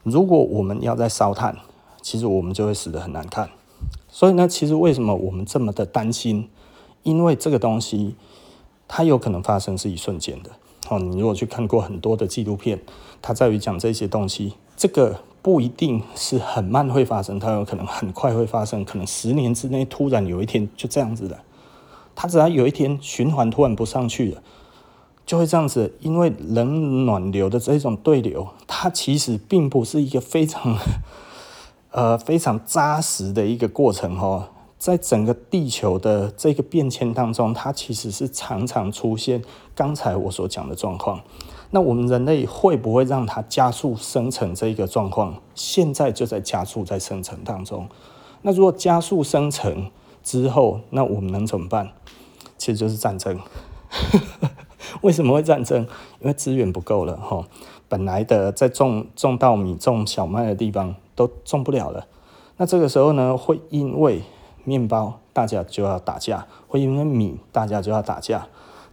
[0.04, 1.58] 如果我们要再烧炭，
[2.02, 3.50] 其实我们就会死得很难看。
[4.08, 6.50] 所以呢，其实为什么我们这么的担心？
[7.04, 8.16] 因为这个东西
[8.88, 10.52] 它有可能发生是一瞬间的。
[10.92, 12.78] 哦，你如果去看过很多的纪录片，
[13.22, 21.40] 它在于讲这些东西，这个不一定是很慢会发生，它有可能很快会发生，可能十年之内突然有一天就这样子的。
[22.14, 24.44] 它只要有一天循环突然不上去了。
[25.26, 30.78] 就会这样子，因为冷暖流的这种对流，它其实并不是一个非常
[31.92, 34.50] 呃非常扎实的一个过程哈。
[34.82, 39.40] 在整个地球的这个变迁当中，它其实是常常出现
[39.76, 41.22] 刚才我所讲的状况。
[41.70, 45.36] 那我们人类会不会让它加速生成这个状况？
[45.54, 47.88] 现在就在加速在生成当中。
[48.42, 49.92] 那如果加速生成
[50.24, 51.92] 之后，那我们能怎么办？
[52.58, 53.40] 其实就是战争。
[55.02, 55.86] 为什么会战争？
[56.22, 57.48] 因为资源不够了哈。
[57.88, 62.08] 本来的在种种稻米、种小麦的地方都种不了了。
[62.58, 64.24] 那这个时候呢，会因为
[64.64, 68.48] 面包大家就要打架，会因为米大家就要打架。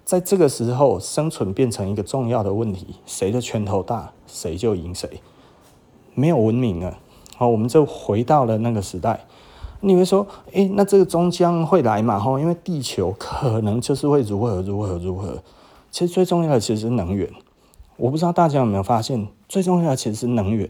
[0.05, 5.21] 在这个时候，生存变成一个重要的问题，谁的拳头大，谁就赢谁。
[6.15, 6.99] 没有文明了，
[7.37, 9.21] 好，我们就回到了那个时代。
[9.81, 12.19] 你会说，诶，那这个终将会来嘛？
[12.19, 15.43] 哈，因为地球可能就是会如何如何如何。
[15.91, 17.31] 其实最重要的其实是能源。
[17.97, 20.69] 我不知道大家有没有发现，最重要的其实是能源。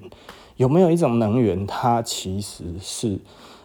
[0.56, 3.20] 有没有一种能源，它其实是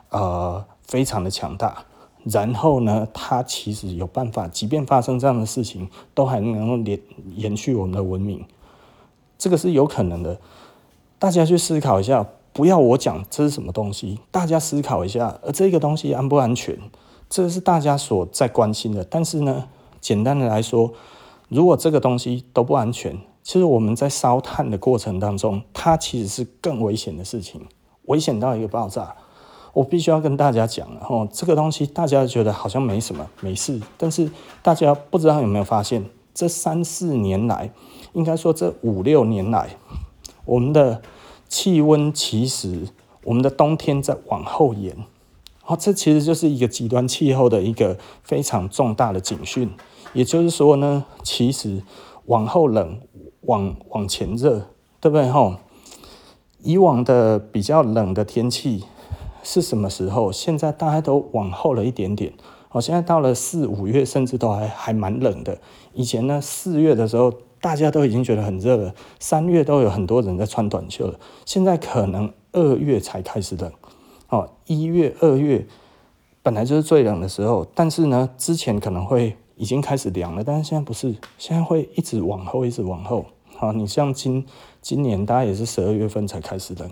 [0.09, 1.85] 呃非常的强大，
[2.23, 6.99] 然后呢，它其实有办法，即便发生这样的事情，都还能够延
[7.35, 8.45] 延续我们的文明。
[9.37, 10.39] 这个是有可能的。
[11.17, 12.25] 大家去思考一下。
[12.55, 15.39] 不要我讲这是什么东西，大家思考一下。
[15.41, 16.77] 而这个东西安不安全，
[17.27, 19.03] 这是大家所在关心的。
[19.03, 19.67] 但是呢，
[19.99, 20.93] 简单的来说，
[21.49, 27.65] 如果这个东西都不安全，其实我们在烧炭的过程当中，它其实是更危险的事情，
[28.03, 29.15] 危险到一个爆炸。
[29.73, 33.81] 我必须要跟大家讲，哦，这个东西大家觉得好像没什么，没事。
[33.97, 34.29] 但是
[34.61, 37.71] 大家不知道有没有发现，这三四年来，
[38.13, 39.75] 应该说这五六年来，
[40.45, 41.01] 我们的。
[41.49, 42.87] 气温其实，
[43.25, 44.97] 我们的冬天在往后延，
[45.61, 49.69] 好，这其实就是一个极端气候的一个非常重大的警讯。
[50.13, 51.83] 也就是说呢，其实
[52.25, 52.99] 往后冷，
[53.41, 54.69] 往往前热，
[54.99, 55.29] 对不对？
[55.29, 55.57] 吼，
[56.63, 58.85] 以往的比较冷的天气
[59.43, 60.31] 是什么时候？
[60.31, 62.33] 现在大家都往后了一点点。
[62.71, 65.59] 哦，现在到了四五月，甚至都还还蛮冷的。
[65.93, 67.31] 以前呢，四月的时候。
[67.63, 71.17] 大家都已经觉得很热了，三月都有很多人在穿短袖了。
[71.45, 73.71] 现在可能二月才开始冷，
[74.27, 75.65] 哦，一月、二月
[76.41, 83.25] 本来就是最冷的时候，但是呢，之前可能会已经开始凉了，但是现在不是，现在会一直往后，一直往后。
[83.55, 84.45] 好，你像今
[84.81, 86.91] 今年，大概也是十二月份才开始冷。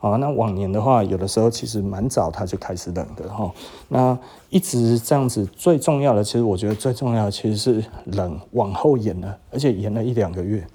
[0.00, 3.52] 啊，那往年的话，有的时候其实蛮早，它就开始冷的哈。
[3.88, 10.66] 那一直这样子，最重要的，其实我觉得最重要的其实是冷往后延了，而且延了一两个月，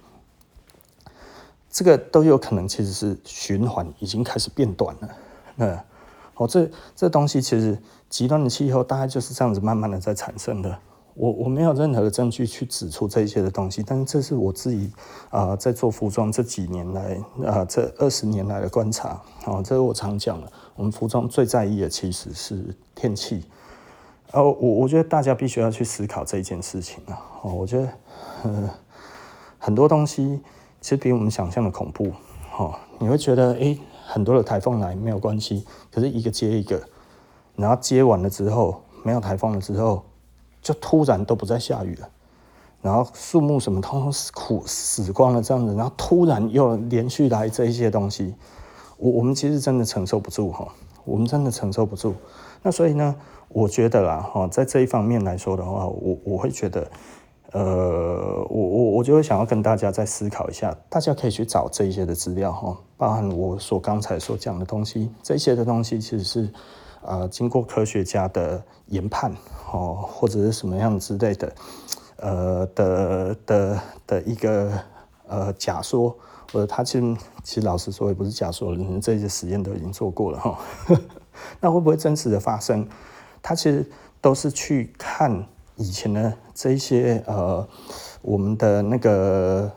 [1.72, 5.10] 这个都有可能其实是循环已经开始变短了。
[5.56, 5.84] 那
[6.36, 7.78] 哦，这这东西其实
[8.10, 10.78] 极端的气候大概就是这样子慢慢的在产生的。
[11.16, 14.92] 我我没有任何的证据去指出这些的东西，但是这是我自己
[15.30, 23.46] 啊、在做服装这几年来啊、这二十年来的观察啊、哦，这是我常讲的，我们服装最在意的其实是天气，
[24.34, 27.90] 哦，我我觉得大家必须要去思考这一件事情啊，哦，我觉得
[28.44, 28.70] 呃
[29.58, 30.42] 很多东西
[30.82, 32.12] 其实比我们想象的恐怖，
[32.58, 36.82] 哦，你会觉得诶、很多的台风来没有关系，可是一个接一个，
[37.56, 40.04] 然后接完了之后没有台风了之后。
[40.66, 42.10] 就突然都不再下雨了，
[42.82, 48.34] 然后树木什么通通死苦死光了这样子，然后突然又连续来这一些东西，
[48.98, 50.68] 我我们其实真的承受不住哈，
[51.04, 52.16] 我们真的承受不住。
[52.64, 53.16] 那所以呢，
[53.50, 56.90] 我觉得啦哈，在这一方面来说的话，我我会觉得，
[57.52, 66.50] 呃，我我我就会想要跟大家再思考一下，大家可以去找这一些的资料哈，包含我所刚才所讲的东西，这些的东西其实是。
[67.08, 69.32] 呃，经过科学家的研判，
[69.76, 71.56] 哦，或者是什么样之类的，
[72.18, 74.72] 呃的的的一个
[75.28, 76.16] 呃假说，
[76.54, 80.58] 或者他其实其实老实说也不是假说，这些实验都已经做过了哈。
[81.60, 82.88] 那会不会真实的发生？
[83.42, 83.86] 他其实
[84.22, 85.46] 都是去看
[85.76, 87.68] 以前的这一些呃
[88.22, 89.70] 我们的那个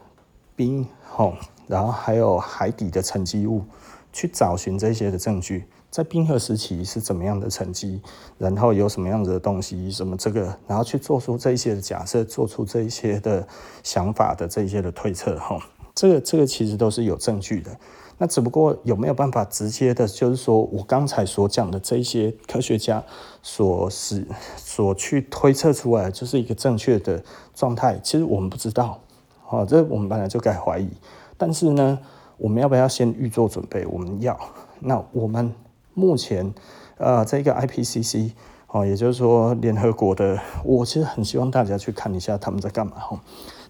[0.55, 1.34] 冰，吼，
[1.66, 3.64] 然后还有海底的沉积物，
[4.12, 5.66] 去找寻这些的证据。
[5.91, 8.01] 在冰河时期是怎么样的沉积，
[8.36, 13.47] 然后有什么样子的东西，什么这个，然后去做出这一些的假设，做出这一些的
[13.82, 15.59] 想法的这一些的推测，哈，
[15.95, 17.74] 这个这个其实都是有证据的。
[18.18, 23.03] 那只不过有没有办法直接的，就是说我刚才所讲的这一些科学家
[23.43, 24.26] 所使
[24.57, 27.22] 所去推测出来，就是一个正确的
[27.55, 29.01] 状态，其实我们不知道，
[29.43, 30.89] 好，这我们本来就该怀疑。
[31.36, 31.99] 但是呢，
[32.36, 33.86] 我们要不要先预做准备？
[33.86, 34.39] 我们要，
[34.80, 35.51] 那我们。
[35.99, 36.55] 目前，
[36.96, 38.30] 呃，这个 IPCC
[38.68, 43.20] 哦，也就是说联合国的，我其实很希望大家去看一下他们在干嘛哈。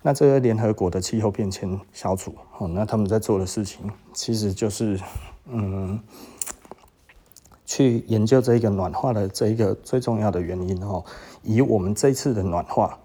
[0.03, 5.01] 那这个联合国的气候变迁小组哦，那他们在做的事情其实就是
[5.47, 5.99] 嗯，
[7.65, 11.03] 去研究这个暖化的这一个最重要的原因哦。
[11.43, 12.99] 以我们这次的暖化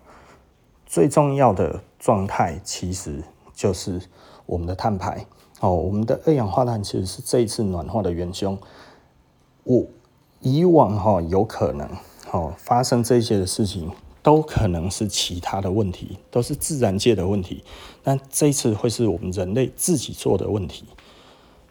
[0.86, 4.02] 最重要的状态，其实就是
[4.46, 5.26] 我们的碳排
[5.62, 8.58] 哦，我们的二氧化碳其实是这一次暖化的元凶。
[9.64, 9.86] 我
[10.42, 11.88] 以往哈有可能
[12.26, 13.90] 哈发生这些的事情，
[14.22, 17.64] 都可能是其他的问题，都是自然界的问题。
[18.04, 20.84] 但这一次会是我们人类自己做的问题。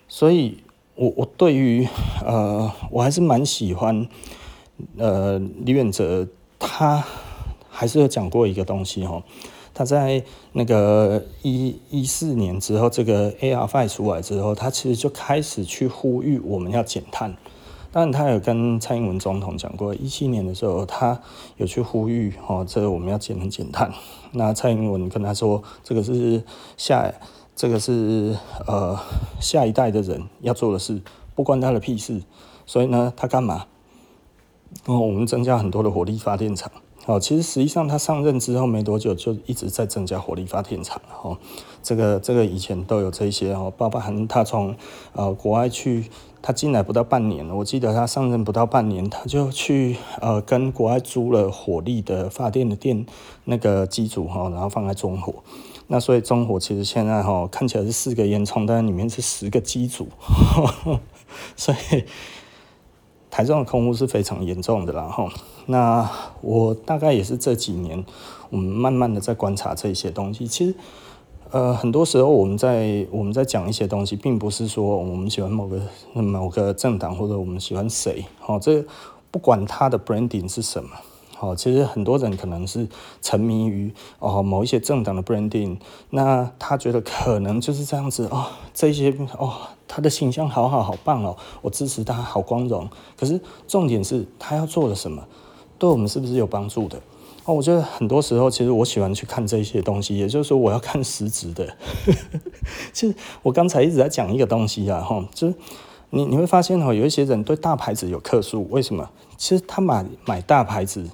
[0.09, 0.63] 所以
[0.95, 1.87] 我，我对于
[2.25, 4.07] 呃，我还是蛮喜欢
[4.97, 6.27] 呃李远哲，
[6.59, 7.05] 他
[7.69, 9.23] 还是有讲过一个东西哈。
[9.75, 10.23] 他在
[10.53, 17.35] 那个一一四年之后，这个 AR5 出来之后，他其实就开始去呼吁我们要减碳。
[17.93, 21.21] 当然，他有跟蔡英文总统讲过，一七年的时候，他
[21.59, 23.93] 有去呼吁哦，这个我们要减减碳。
[24.33, 26.43] 那蔡英文跟他说，这个是
[26.79, 27.13] 下，
[27.55, 28.35] 这个是
[28.67, 28.99] 呃
[29.41, 31.03] 下一代的人要做的事，
[31.35, 32.23] 不关他的屁事。
[32.65, 33.67] 所以呢，他干嘛？
[34.87, 36.73] 哦，我们增加很多的火力发电厂。
[37.05, 40.99] 哦，其实实际上他上任之后没多久，就一直在增加火力发电厂。
[41.23, 41.37] 哦，
[41.83, 44.75] 这个这个以前都有这些哦，包含他从
[45.13, 46.07] 呃国外去。
[46.43, 53.07] 他进来不到半年，我记得他上任不到半年，他就去呃跟国外租了火力的发电的电
[53.45, 55.33] 那个机组哈，然后放在中火。
[55.87, 60.09] 那所以中火其实现在哈看起来是四个烟囱，但里面是十个机组，
[61.55, 62.05] 所以
[63.31, 65.29] 台中的空污是非常严重的啦哈。
[65.67, 68.05] 那我大概也是这几年，
[68.51, 70.75] 我们慢慢的在观察这些东西，其实。
[71.53, 75.79] 呃，很多时候我们在我们在讲一些东西，并不是说我们喜欢某个
[76.15, 78.83] 某个政党或者我们喜欢谁，好，这
[79.31, 80.89] 不管他的 branding 是什么，
[81.37, 82.89] 好，其实很多人可能是
[83.21, 85.77] 沉迷于哦某一些政党的 branding，
[86.09, 89.53] 那他觉得可能就是这样子哦，这些哦
[89.87, 92.89] 他的形象好好好棒哦，我支持他，好光荣。
[93.15, 93.39] 可是
[93.69, 95.23] 重点是他要做的什么，
[95.79, 96.99] 对我们是不是有帮助的？
[97.45, 101.77] 哦，我觉得很多时候，其实我喜欢去看这些东西，也就是说，我要看实质的。
[102.95, 105.55] 其实我刚才一直在讲一个东西啊，哈，就是
[106.11, 109.11] 你你会发现哦，有一些人对大牌子有客诉，为什么？
[109.37, 111.05] 其实他买买大牌子，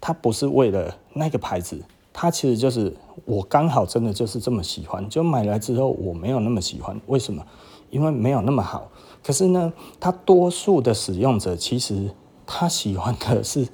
[0.00, 2.94] 他不是为了那个牌子，他其实就是
[3.24, 7.44] 我刚好真的就是这么喜欢，就买来之后我没有那么喜欢，为什么？
[7.90, 8.88] 因为没有那么好。
[9.24, 12.12] 可是呢，他多数的使用者其实
[12.46, 13.66] 他喜欢的是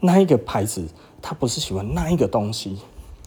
[0.00, 0.88] 那一个牌子。
[1.26, 2.76] 他不是喜欢那一个东西，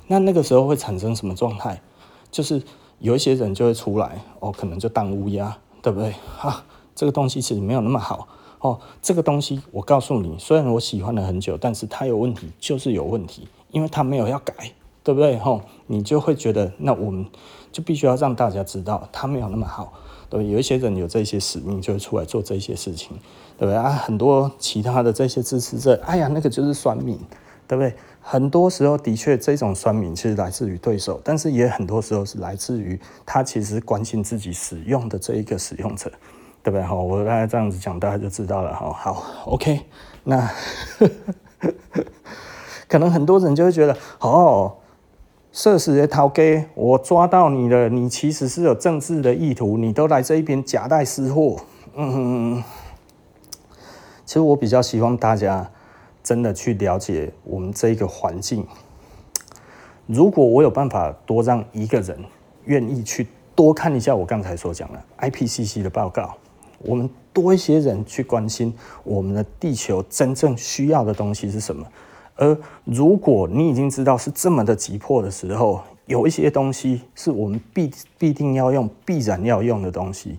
[0.06, 1.82] 那那个时候会产生什么状态？
[2.30, 2.62] 就是
[3.00, 6.14] 有一些人就会出来哦，可能就当乌鸦，对不对？
[6.40, 8.28] 啊，这个东西其实没有那么好
[8.60, 8.80] 哦。
[9.02, 14.54] 这个东西我告诉你，虽然我喜欢了很久，但是它有问题，就是有问题，因为它没有要改，
[15.04, 15.40] 对不对？
[15.40, 17.26] 吼，你就会觉得，那我们
[17.72, 19.92] 就必须要让大家知道它没有那么好，
[20.30, 20.52] 对不对？
[20.52, 23.18] 有一些人有这些使命，就会出来做这些事情，
[23.58, 23.90] 对不对啊？
[23.90, 27.18] 很多其他的这些支持者，哎呀，那个就是酸民。
[27.68, 27.94] 对不对？
[28.22, 36.12] 很多时候的确，这种酸民其实来自于对手，但是也很多时候是来自于他其实关心自己使用的这一个使用者，
[36.62, 36.82] 对不对？
[36.82, 38.74] 好，我大概这样子讲，大家就知道了。
[38.74, 39.82] 好，好，OK。
[40.26, 40.50] 那
[42.90, 44.76] 可能很多人就会觉得，哦，
[45.54, 51.58] 社死的逃给我抓到你了，你其实是有政治的意图，你都来这一边夹带私货。
[51.96, 52.62] 嗯，
[54.26, 55.72] 其实我比较希望大家。
[56.28, 58.68] 真的去了解我们这一个环境。
[60.06, 62.20] 如果我有办法多让一个人
[62.66, 63.26] 愿意去
[63.56, 66.36] 多看一下我刚才所讲的 IPCC 的报告，
[66.80, 68.74] 我们多一些人去关心
[69.06, 71.88] 我们的地球真正需要的东西是什么。
[72.36, 80.38] 而如果你已经知道是这么的急迫的时候，有一些东西是我们必必定要用、必然要用的东西，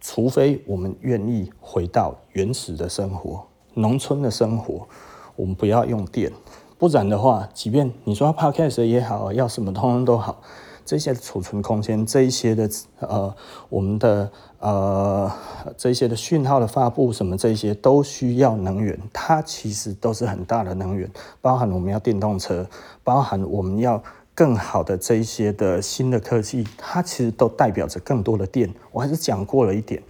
[0.00, 3.46] 除非我们愿意回到原始的生活。
[3.76, 4.88] 农村的生活，
[5.36, 6.32] 我们不要用电，
[6.78, 10.40] 不然的话，即便你说 Podcast 也好，要什么通通都好，
[10.84, 12.70] 这些储存空间，这一些的
[13.00, 13.34] 呃，
[13.68, 15.30] 我们的呃，
[15.76, 21.10] 这些的讯号的发布什么，这些都需要能源，它其实都是很大的能源，
[21.42, 22.66] 包含我们要电动车，
[23.04, 24.02] 包含我们要
[24.34, 28.72] 更好的这一些的新的科技，它其实都代表着更多的电。
[28.90, 30.02] 我还是讲过了一点，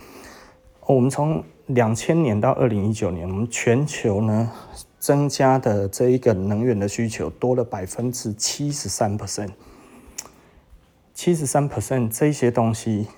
[0.86, 1.44] 我们从。
[1.70, 4.52] 两千年到二零一九年，我们全球呢
[5.00, 9.50] 增加的这一个能源的需求多了百分之七十三 percent，
[11.12, 13.08] 七十三 percent 这些东西，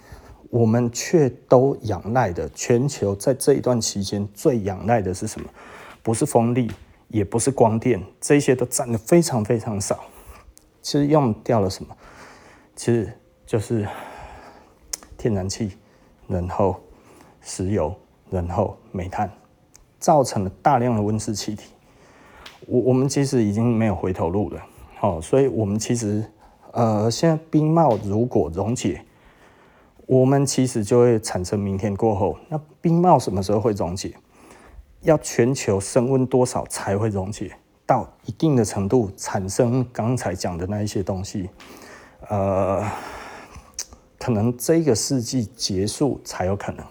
[0.49, 2.49] 我们却都仰赖的。
[2.55, 5.47] 全球在这一段期间最仰赖的是什么？
[6.03, 6.73] 不是风力，
[7.09, 10.05] 也不是光电，这些都占的非常非常少。
[10.81, 11.95] 其实用掉了什么？
[12.75, 13.12] 其实
[13.45, 13.87] 就是
[15.19, 15.73] 天然气，
[16.27, 16.81] 然后
[17.49, 17.92] 石油。
[18.30, 19.32] 然后煤炭
[19.99, 21.70] 造成了大量的温室气体，
[22.66, 24.62] 我我们其实已经没有回头路了，
[24.99, 26.22] 好，所以我们其实
[26.72, 29.03] 呃，现在冰帽如果溶解，
[30.05, 32.36] 我们其实就会产生明天过后。
[32.51, 34.14] 那冰帽什么时候会溶解？
[35.01, 37.57] 要全球升温多少才会溶解？
[37.86, 41.49] 到一定的程度，产生刚才讲的那一些东西，
[42.28, 42.86] 呃，
[44.18, 46.84] 可能这个世纪结束才有可能。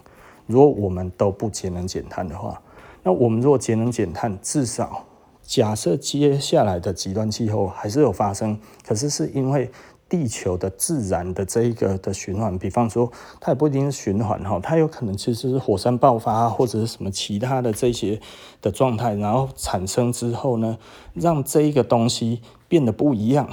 [0.48, 2.60] 如果我们都不节能减碳的话，
[3.04, 5.04] 那我们如果节能减碳，至少
[5.44, 9.70] 假设接下来的极端气候还是有发生，可是是因为。
[10.10, 18.18] 地球的自然的这一个的循环，比方说它也不一定是循环哈，它有可能其实是火山爆发或者是什么其他的这些
[18.62, 20.78] 的状态，然后产生之后呢，
[21.12, 23.46] 让这一个东西变得不一样，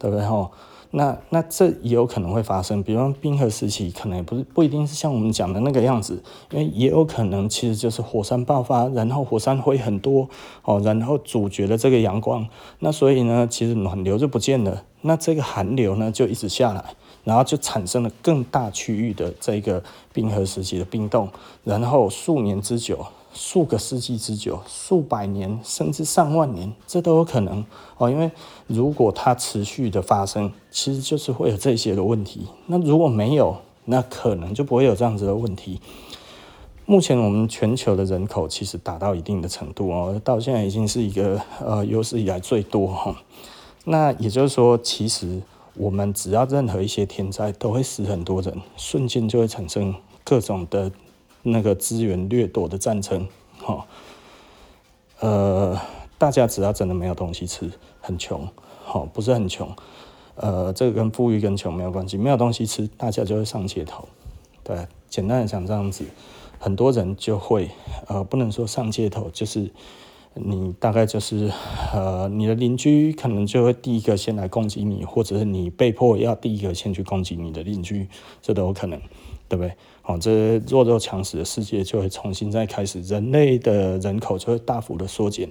[0.00, 0.50] 对不对哈？
[0.96, 6.22] 那那这也有可能会发生，比方冰河时期可能也不是不一定是像我们讲的那个样子，
[6.52, 10.28] 因为也有可能其实就是火山爆发，然后火山灰很多
[10.62, 12.46] 哦，然后阻绝了这个阳光，
[12.78, 16.84] 那所以呢，其实暖流就不见了，那这个寒流呢就一直下来，
[17.24, 19.82] 然后就产生了更大区域的这个
[20.12, 21.28] 冰河时期的冰冻，
[21.64, 23.04] 然后数年之久。
[23.34, 27.66] 数个世纪之久，数百年甚至上万年，这都有可能
[27.98, 28.08] 哦。
[28.08, 28.30] 因为
[28.68, 32.46] 如果它持续的发生，其实就是会有这些的问题。
[32.68, 33.56] 那如果没有，
[33.86, 35.80] 那可能就不会有这样子的问题。
[36.86, 43.16] 目前我们全球的人口其实达到一定的程度哦，到现在已经是一个呃有史以来最多哈。
[43.84, 45.42] 那也就是说，其实
[45.74, 50.92] 我们只要任何一些天灾，都会死很多人，瞬间就会产生各种的。
[51.44, 53.28] 那个资源掠夺的战争，
[53.60, 53.86] 哈，
[55.20, 55.78] 呃，
[56.18, 57.70] 大家只要真的没有东西吃，
[58.00, 58.48] 很穷，
[58.82, 59.70] 好，不是很穷，
[60.36, 64.08] 呃，这个跟富裕跟穷没有关系，没有东西吃，大家就会上街头，
[64.62, 66.04] 对，简单的讲这样子，
[66.58, 67.70] 很多人就会，
[68.08, 69.70] 呃，不能说上街头，就是
[70.32, 71.52] 你大概就是，
[71.92, 78.08] 呃，你的邻居可能就会第一个先来攻击你，或者是你被迫要第一个先去攻击你的邻居，
[78.42, 79.00] 这都有可能，
[79.48, 79.72] 对不对？
[80.02, 85.50] 好，这弱肉强食的世界就会重新再开始，人类的人口就会大幅的缩减，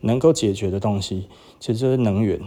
[0.00, 1.28] 能够解决的东西
[1.60, 2.40] 其实就是能源。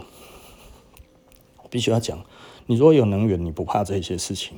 [1.64, 2.24] 我必须要讲，
[2.66, 4.58] 你如果有能源，你不怕这些事情，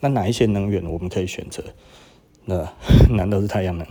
[0.00, 1.62] 那哪一些能源我们可以选择？
[2.44, 2.68] 那
[3.10, 3.86] 难道是太阳能？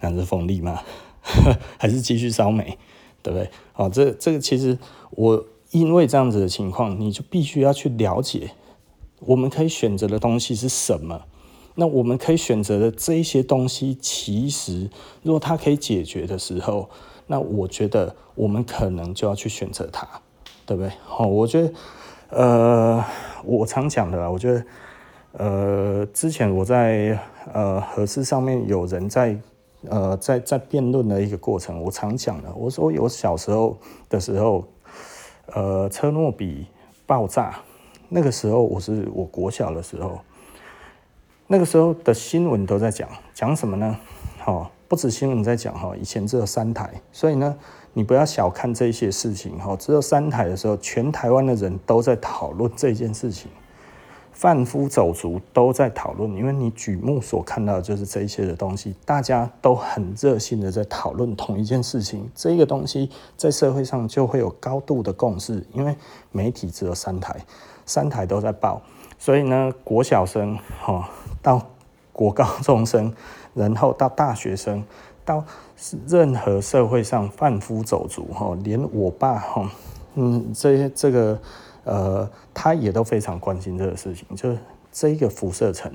[0.00, 0.82] 难道是风力吗？
[1.78, 2.78] 还是继续烧煤？
[3.22, 3.50] 对不对？
[3.72, 4.78] 好，这这个其实
[5.10, 8.52] 我因为这样子的情况，你就必须要去了解，
[9.20, 11.22] 我们可以选择的东西是什么。
[11.80, 14.90] 那我们可以选择的这一些东西，其实
[15.22, 16.90] 如果它可以解决的时候，
[17.28, 20.04] 那我觉得我们可能就要去选择它，
[20.66, 20.90] 对不对？
[21.04, 21.72] 好，我觉得，
[22.30, 23.04] 呃，
[23.44, 24.64] 我常讲的啦，我觉得，
[25.34, 27.16] 呃，之前我在
[27.52, 29.38] 呃核四上面有人在
[29.88, 34.64] 呃在在辩论的一个过程，我常讲的，我说我小时候的时候，
[35.54, 36.66] 呃，车诺比
[37.06, 37.60] 爆炸
[38.08, 40.18] 那个时候，我是我国小的时候。
[41.50, 43.96] 那个时候的新闻都在讲讲什么呢？
[44.44, 47.56] 哦，不止新闻在讲哈，以前只有三台，所以呢，
[47.94, 49.74] 你不要小看这些事情哈。
[49.76, 53.50] 只有三台的时候，全台湾的人都在讨论这件事情，
[54.30, 65.96] 贩夫走卒都在讨论，因为你举目所看到的就是这一些的东西，大家都很热心的在讨论同一件事情，这个东西在社会上就会有高度的共识，因为
[66.30, 67.34] 媒体只有三台，
[67.88, 68.80] 三台都在报，
[69.18, 71.10] 所以呢，国小生哈。
[71.40, 71.64] 到
[72.12, 73.14] 国高中生，
[73.54, 74.84] 然后到大学生，
[75.24, 75.42] 到
[76.08, 79.70] 任何社会上贩夫走卒哈，连我爸哈，
[80.16, 81.40] 嗯，这这个
[81.84, 84.58] 呃，他也都非常关心这个事情，就是
[84.90, 85.90] 这个辐射层，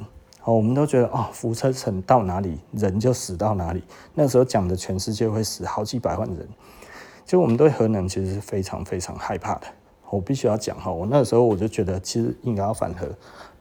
[0.46, 3.84] 哦，我们都觉得哦，辐射层到哪里人就死到哪里，
[4.16, 6.48] 那时候讲的全世界会死好几百万人，
[7.26, 9.68] 就我们对核能其实是非常非常害怕的，
[10.14, 13.08] 我必须要讲哈，我那时候我就觉得其实应该要反核，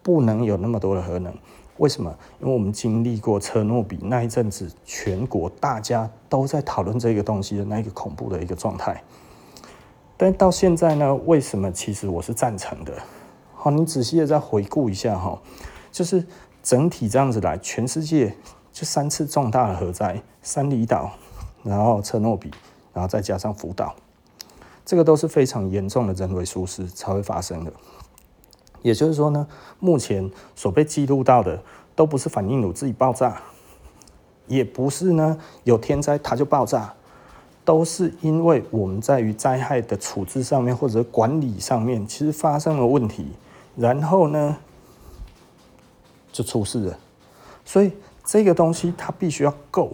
[0.03, 1.33] 不能有那么多的核能。
[1.79, 2.15] 为什么？
[2.41, 9.03] 因为我们经历过车诺比那一阵子，全国大家都在讨论这个东西的那一个恐怖的一个状态。
[10.19, 11.15] 但到现在呢？
[11.25, 11.73] 为什么？
[11.73, 12.93] 其实我是赞成的。
[13.55, 15.41] 好，你仔细的再回顾一下哈，
[15.91, 16.23] 就是
[16.63, 18.35] 整体这样子来，全世界
[18.71, 21.13] 就三次重大的核灾：三里岛，
[21.63, 22.51] 然后车诺比，
[22.93, 23.95] 然后再加上福岛，
[24.85, 27.73] 这个都是非常严重的人为疏失才会发生的。
[28.83, 29.47] 也就是说呢，
[29.79, 31.63] 目前所被记录到的
[31.95, 33.41] 都不是反应炉自己爆炸，
[34.49, 36.93] 也不是呢有天灾它就爆炸，
[37.65, 43.29] 都是因为我们在于灾害的处置上面或者管理上面其实发生了问题，
[43.77, 44.57] 然后呢
[46.33, 46.99] 就出事了。
[47.65, 47.93] 所以
[48.25, 49.93] 这个东西它必须要够，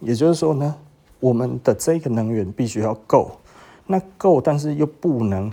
[0.00, 0.76] 也就是说呢，
[1.20, 3.30] 我们的这个能源必须要够，
[3.86, 5.52] 那够但是又不能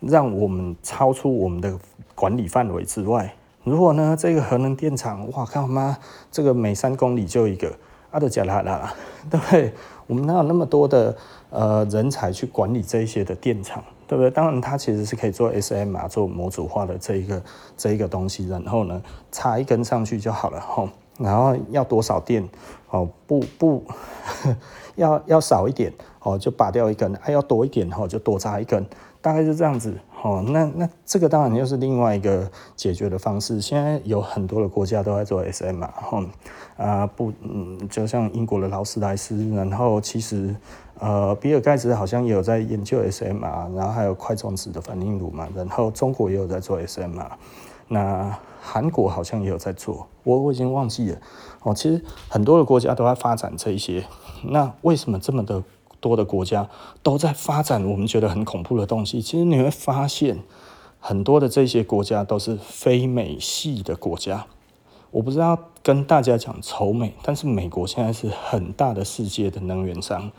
[0.00, 1.78] 让我们超出我们的。
[2.14, 3.34] 管理范围之外，
[3.64, 5.96] 如果呢这个核能电厂，哇靠妈，
[6.30, 7.72] 这个每三公里就一个
[8.12, 8.94] 阿德加拉拉，
[9.28, 9.72] 对不对？
[10.06, 11.16] 我们哪有那么多的
[11.50, 14.30] 呃人才去管理这一些的电厂，对不对？
[14.30, 17.42] 当然，它其实是可以做 SM 啊做模组化的这一个
[17.76, 19.02] 这一个东西，然后呢，
[19.32, 20.88] 插一根上去就好了吼。
[21.18, 22.46] 然后要多少电
[22.90, 23.08] 哦？
[23.26, 23.82] 不不，
[24.96, 28.86] 要要少一点哦，就拔掉一根；还要多一点哦，就多扎一根。
[29.20, 29.94] 大概是这样子。
[30.22, 33.60] 哦，那那这个当然又是另外一个解决的方式。
[33.60, 36.24] 现在有很多的国家都在做 SM 嘛，哈
[36.76, 40.54] 啊不，嗯，就像英国的劳斯莱斯，然后其实
[40.98, 47.30] 呃比尔盖茨好像也有在研究 SM 啊，然后还有块状子的反应炉嘛，然后中国也有在做 SMR，，
[47.88, 51.18] 那韩国好像也有在做，我我已经忘记了。
[51.62, 54.04] 哦，其实很多的国家都在发展这一些，
[54.44, 55.62] 那为什么这么的？
[56.00, 56.68] 多的国家
[57.00, 60.42] 都在发展我们觉得很恐怖的东西，其实你会发现
[60.98, 64.46] 很多的这些国家都是非美系的国家。
[65.12, 70.32] 我不知道跟大家讲仇美，但是美国现在是很大的世界的能源商，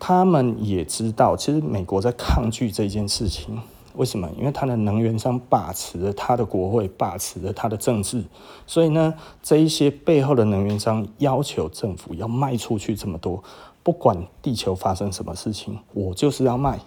[0.00, 3.60] 他们也知道，其实美国在抗拒这件事情。
[3.94, 4.28] 为什么？
[4.38, 8.24] 因为他的能源商把持着他的国会，把持着他的政治，
[8.66, 13.42] 所以呢，这一些背后的能源商要求政府要卖出去这么多。
[13.82, 16.78] 不管地球发生什么事情，我就是要卖。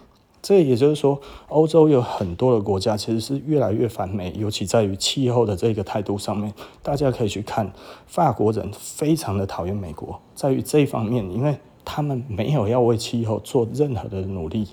[0.42, 6.54] 这也就是说，欧洲有很多的国家其实是越来越反美，尤其在于气候的这个态度上面。
[6.82, 7.72] 大家可以去看，
[8.06, 14.68] 法国人非常的讨厌美国，在于这一方面，因为他们没有要为气候做任何的努力。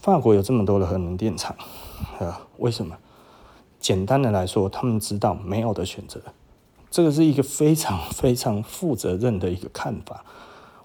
[0.00, 1.54] 法国有这么多的核能电厂，
[2.18, 2.96] 呃，为什么？
[3.78, 6.20] 简单的来说，他们知道没有的选择。
[6.90, 10.24] 这个是一个非常非常负责任的一个看法。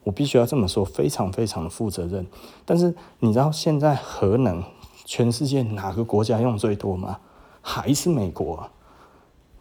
[0.04, 2.28] 我必须要这么说，非常非常的负责任。
[2.66, 4.62] 但是你知道现在核能
[5.06, 7.20] 全世界哪个国家用最多吗？
[7.62, 8.70] 还是美国。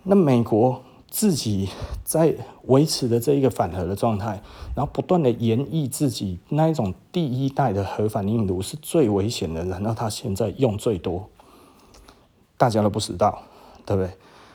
[0.02, 0.82] 那美国
[1.14, 1.68] 自己
[2.02, 2.34] 在
[2.64, 4.42] 维持的这一个反核的状态，
[4.74, 11.30] 然后不断的演绎自己那一种第一代的核反应炉是最危险的，然后他现在用最多，
[12.56, 13.42] 大家都不知道，
[13.86, 14.10] 对不对？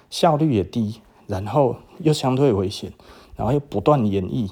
[0.09, 2.91] 效率也低，然后又相对危险，
[3.37, 4.51] 然后又不断演绎。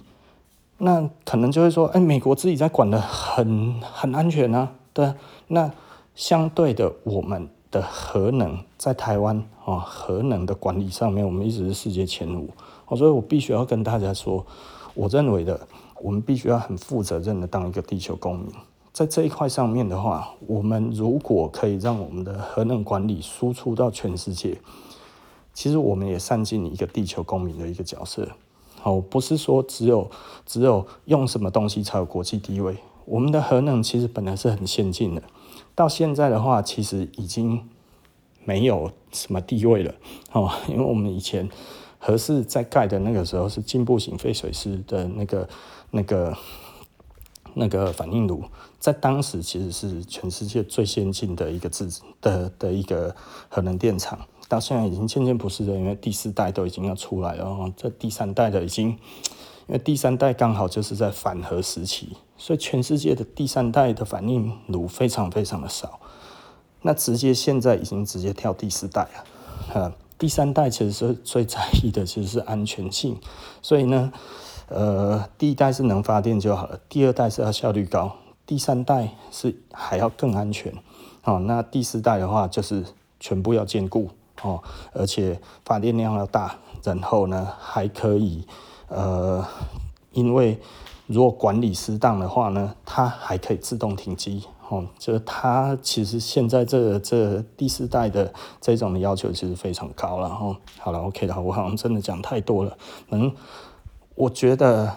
[0.78, 5.14] 那可能就会说，哎，美国自己在管的很很安全啊，对。
[5.48, 5.70] 那
[6.16, 12.50] 相对的，我们的核能在台湾啊，核能的管理上面，我们一直是世界前五。
[12.96, 14.46] 所以我必须要跟大家说，
[14.94, 15.68] 我认为的，
[16.02, 18.48] 我们必须要很负责任的当一个地球公民。
[18.94, 24.58] 在这一块上面的话，我们如果可以让我们的核能管理输出到全世界，
[25.54, 28.28] 其实我们也善尽一个地球公民的一个角色。
[28.84, 30.10] 哦，不是说只有
[30.46, 32.78] 只有用什么东西才有国际地位。
[33.06, 35.22] 我们的核能其实本来是很先进的，
[35.76, 37.68] 到现在的话，其实已经
[38.48, 39.94] 没有什么地位了。
[40.32, 41.50] 哦， 因为我们以前
[42.00, 45.50] 核四在盖的那个时候是进步型废水式的那个
[45.92, 46.38] 那个
[47.54, 48.46] 那个反应炉，
[48.80, 51.90] 在当时其实是全世界最先进的一个制
[52.22, 53.14] 的的一个
[53.50, 54.18] 核能电厂。
[54.48, 58.92] 到现在已经渐渐不是了，因为第四代都已经要出来了，这第三代的已经，
[59.68, 66.00] 因为第三代刚好就是在反核时期，所以全世界的第三代的反应炉非常非常的少，
[66.82, 73.20] 那直接现在已经直接跳第四代了，啊，第三代其实是最在意的其实是安全性，
[73.62, 74.12] 所以呢，
[74.68, 80.74] 呃，第一代是能发电就好了，第二代是要效率高，第三代是还要更安全，
[81.24, 82.86] 哦，那第四代的话就是
[83.20, 84.10] 全部要兼顾。
[84.44, 84.62] 哦，
[84.94, 88.46] 而且发电量要大，然后呢还可以，
[88.88, 89.44] 呃，
[90.12, 90.60] 因为
[91.08, 94.44] 如果管理适当的话呢，它还可以自动停机。
[94.70, 100.28] 哦，就是它其实现在这、这、第四代的这种的要求其实非常高了。
[100.28, 102.78] 哦，好了，OK 了，我好像真的讲太多了。
[103.10, 103.32] 嗯，
[104.16, 104.94] 我觉得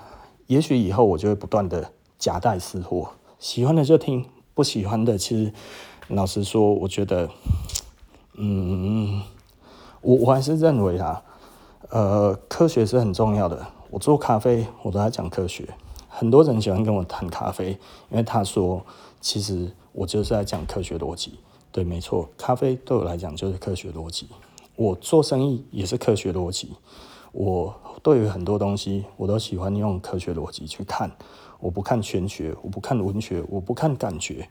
[0.47, 5.53] 也许以后我就会不断的夹带私货，喜欢的就听，不喜欢的其实
[6.09, 7.29] 老实说，我觉得。
[8.43, 9.21] 嗯，
[10.01, 11.23] 我我还是认为啊，
[11.91, 13.67] 呃，科学是很重要的。
[13.91, 15.69] 我做咖啡，我都在讲科学。
[16.21, 17.71] 很多人喜欢跟我谈咖啡，
[18.11, 18.85] 因为他说，
[19.23, 21.39] 其实我就是在讲科学逻辑。
[21.73, 24.29] 对，没错，咖啡对我来讲就是科学逻辑。
[24.77, 26.73] 我做生意也是科学逻辑。
[27.33, 31.11] 我对于很多东西，我都喜欢用科学逻辑去看。
[31.59, 34.47] 我不看玄学，我不看文学，我不看感觉。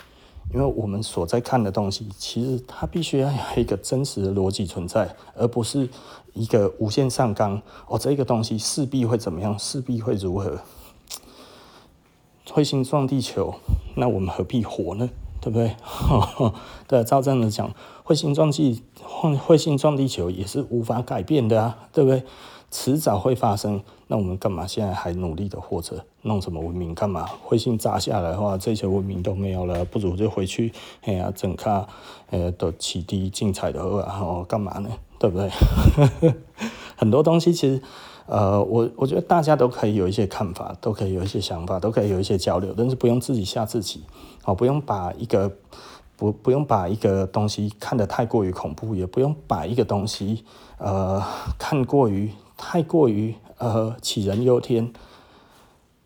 [0.52, 5.88] 因为我们所在看的东西，其实它必须要有一个真实的逻辑存在，而不是
[6.34, 7.62] 一个无限上纲。
[7.88, 9.60] 哦，这个东西势必会怎么样？
[9.60, 10.60] 势必会如何？
[12.54, 13.54] 彗星撞地球，
[13.96, 15.10] 那我们何必活呢？
[15.42, 15.76] 对不对？
[16.88, 17.72] 对，照这样子讲，
[18.06, 22.24] 彗星撞地，彗星撞地球也是无法改变的啊，对不对？
[22.72, 23.82] 迟早会发生。
[24.08, 26.04] 那我们干嘛现在还努力的活着？
[26.24, 27.26] 弄什么文明干嘛？
[27.48, 30.74] 彗星砸下来的话，这些文明都没有了，不如就回去，
[31.04, 31.88] 哎呀，整卡，
[32.32, 34.90] 呃，都起低精彩的话，然后干嘛呢？
[35.18, 35.50] 对不对？
[36.96, 37.82] 很多东西其实，
[38.32, 44.04] 呃，我我觉得大家都可以有一些看法，都可以有一些想法，都可以有一些交流，但是不用自己吓自己，
[44.44, 45.52] 好，不用把一个
[46.16, 50.46] 不不用把一个东西看得太过于恐怖，也不用把一个东西
[50.78, 51.24] 呃
[51.58, 54.94] 看过于太过于呃杞人忧天。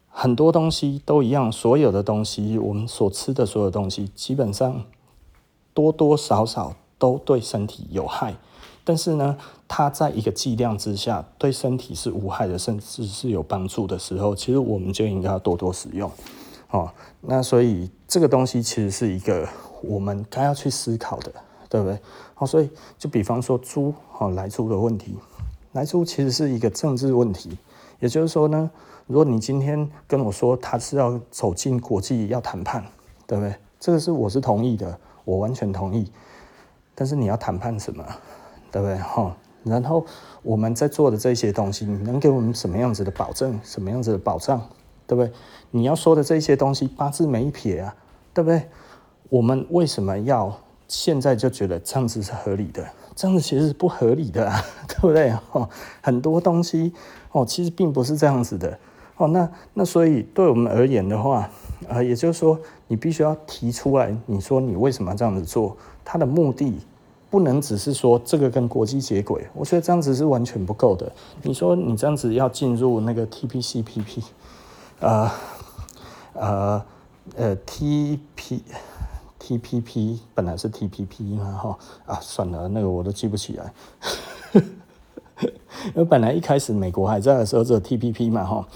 [0.07, 4.85] 很多东西都一样，所有的东西，我们所吃的所有东西，基本上
[5.73, 8.35] 多多少少都对身体有害。
[8.83, 9.37] 但是呢，
[9.67, 16.11] 它在一个剂量之下，对身体是无害的，甚至是有帮助的时候，其实我们就应该要多多使用。
[16.71, 16.91] 哦，
[17.21, 19.47] 那所以这个东西其实是一个
[19.81, 21.31] 我们该要去思考的，
[21.69, 21.97] 对不对？
[22.33, 25.15] 好，所以就比方说猪，哦，莱猪的问题，
[25.73, 27.57] 莱猪其实是一个政治问题，
[27.99, 28.71] 也就是说呢。
[29.05, 32.81] 如果你今天跟我说他是要走进国际要谈判，
[33.27, 33.53] 对不对？
[33.77, 36.09] 这个是我是同意的，我完全同意。
[36.95, 38.01] 但是你要谈判什么，
[38.73, 38.97] 对不对？
[38.97, 40.03] 哈，然后
[40.41, 43.59] 我们在做的这些东西，你能给我们什么样子的保证？
[43.63, 44.59] 什么样子的保障？
[45.05, 45.31] 对不对？
[45.69, 47.95] 你要说的这些东西八字没一撇啊，
[48.33, 48.63] 对不对？
[49.29, 50.51] 我们为什么要
[50.87, 52.83] 现在就觉得这样子是合理的？
[53.15, 54.59] 这样子其实是不合理的啊，
[54.89, 55.31] 对不对？
[55.51, 55.69] 哈，
[56.01, 56.91] 很多东西
[57.31, 58.75] 哦，其实并不是这样子的。
[59.17, 61.47] 哦，那那所以对我们而言的话，
[61.87, 65.77] 呃，也就是说，你必须要提出来，你说你为什么这样子做？
[66.03, 66.79] 它的目的
[67.33, 71.11] 不能只是说这个跟国际接轨，我觉得这样子是完全不够的。
[71.41, 74.23] 你说你这样子要进入那个 TPCPP，
[74.99, 75.31] 呃
[76.33, 76.85] 呃
[77.35, 78.59] 呃 TP
[79.39, 83.73] TPP 本来是 TPP 嘛，哈啊，算了，那个我都记不起来，
[85.41, 88.67] 因为本来一开始美国还在的时候只有 TPP 嘛，哈。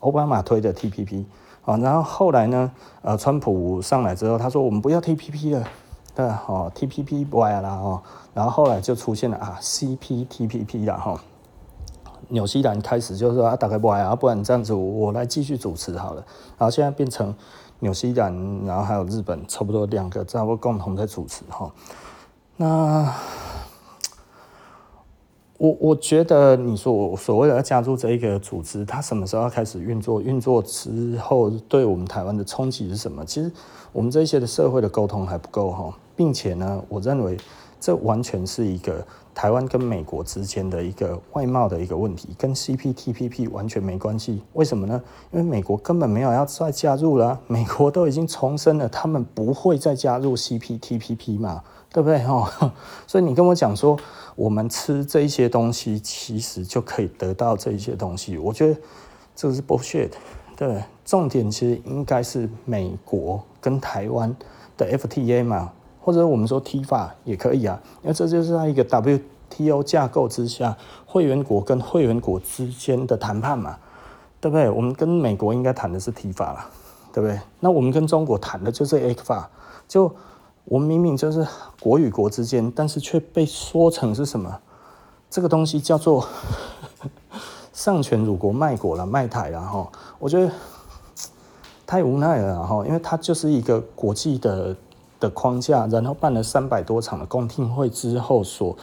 [0.00, 1.24] 奥巴马推的 TPP
[1.64, 2.72] 啊，然后后来呢，
[3.02, 5.68] 呃，川普上来之后，他说我们不要 TPP 了，
[6.14, 8.02] 对，哦，TPP 不要了哦，
[8.34, 11.20] 然后后来就出现了啊 CPTPP 了哈，
[12.28, 16.24] 纽西兰开始就是说啊，打开不爱啊，不然这样子我我来继续主持好了，
[16.58, 17.34] 然后现在变成
[17.80, 18.34] 纽西兰，
[18.64, 21.70] 然后还有日本，差不多两个差不多共同在主持哈，
[22.56, 23.12] 那。
[25.62, 30.20] 我我觉得你说我所谓的要加入这一个组织，它什么时候要开始运作？
[30.20, 33.24] 运作之后对我们台湾的冲击是什么？
[33.24, 33.48] 其实
[33.92, 37.36] 我们这些的社会的沟通还不够哈，并且呢，我认为
[37.78, 44.42] 这完全是一个台湾跟美国之间的一个外贸的一个问题，跟 CPTPP 完全没关系。
[44.54, 45.00] 为什么呢？
[45.30, 51.62] 因为美国根本没有要再加入了，美国都已经重申了，他们不会再加入 CPTPP 嘛。
[51.92, 52.72] 对不对哈？
[53.06, 53.98] 所以你跟我讲说，
[54.34, 58.38] 我们吃这一些东西，其实就可以得到这一些东西。
[58.38, 58.80] 我觉得
[59.36, 60.10] 这个是 bullshit。
[60.56, 64.34] 对，重点其实应该是美国跟台湾
[64.76, 65.70] 的 FTA 嘛，
[66.00, 73.76] 或者我们说 T 法也可以啊，因为这就是在一个 WTO 架构之下，会员国跟会员国之间的谈判嘛，
[74.40, 74.70] 对不对？
[74.70, 76.70] 我们跟美国应该谈的是 TIFA 啦，
[77.12, 77.38] 对不对？
[77.60, 79.44] 那我们跟中国谈的就是 ECFA，
[79.86, 80.14] 就。
[80.64, 81.46] 我们明明就是
[81.80, 84.60] 国与国之间，但是却被说成是什么？
[85.28, 86.26] 这个东西叫做
[87.72, 89.90] 丧权辱国卖国了，卖台了哈！
[90.18, 90.50] 我觉得
[91.86, 94.76] 太无奈了哈，因为它就是一个国际的
[95.18, 98.76] 的框架，然后办了三百多场的公听会之后所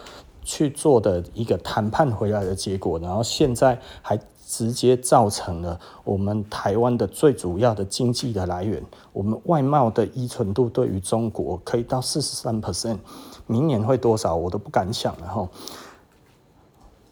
[0.43, 4.19] 去做的一个谈判回来的结果，然后现在还。
[4.49, 12.97] 直接造成了我们台湾的最主要的经济的来源，我们外贸的依存度对于中国可以到四十三 percent，
[13.45, 15.47] 明年会多少我都不敢想了哈。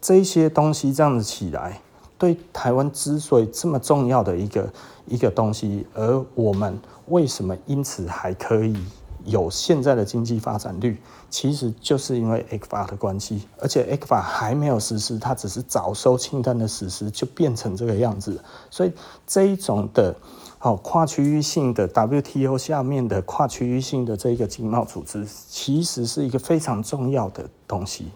[0.00, 1.80] 这些东西这样子起来，
[2.18, 4.68] 对台湾之所以这么重要的一个
[5.06, 8.76] 一个东西，而我们为什么因此还可以？
[9.24, 18.42] 有现在的经济发展率，其实就是因为 ECFA 的关系，而且 ECFA 还没有实施，它只是早收清单的实施，就变成这个样子。
[18.70, 18.92] 所以
[19.26, 20.14] 这一种的
[20.58, 28.10] 好跨区域性的 WTO 下面的跨区域性的这个经贸组织，其实是一个非常重要的东西。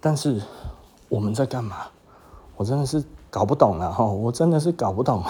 [0.00, 0.40] 但是
[1.08, 1.76] 我们在干嘛？
[2.56, 5.24] 我真的是搞不懂了哈，我真的是搞不懂。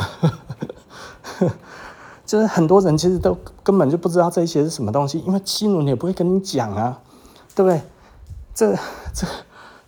[2.30, 7.02] 就是很多人其实都根本就不知道这些是什么东西，因为新闻也不会跟你讲啊，
[7.56, 7.82] 对不对？
[8.54, 8.72] 这、
[9.12, 9.26] 这、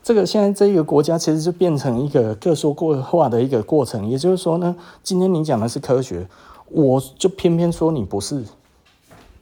[0.03, 4.09] 这个现在这一个国家其实就变成一个各说各话的一个过程。
[4.09, 4.75] 也就是说呢，
[5.05, 6.27] 今天你讲的是科学，
[6.69, 8.43] 我就偏偏说你不是，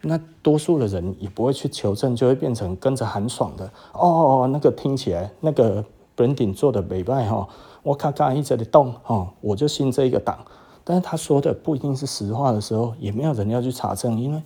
[0.02, 3.70] 那多数的人也不会去求证，就会变成跟着很爽的。
[3.92, 5.82] 哦，那个听起来那个
[6.14, 7.48] branding 做的美败哈，
[7.82, 10.38] 我咔咔一直在动哦，我就信这一个党。
[10.84, 14.42] 但是他说的不一定是实话的时候，也没有人要去查证，因为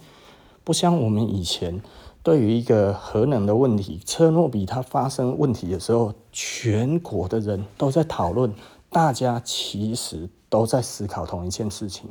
[0.63, 1.83] 不像我们以前
[2.23, 8.55] 对于一个核能的问题，车诺比它发生问题的时候，全国的人都在讨论，
[8.91, 12.11] 大家其实都在思考同一件事情，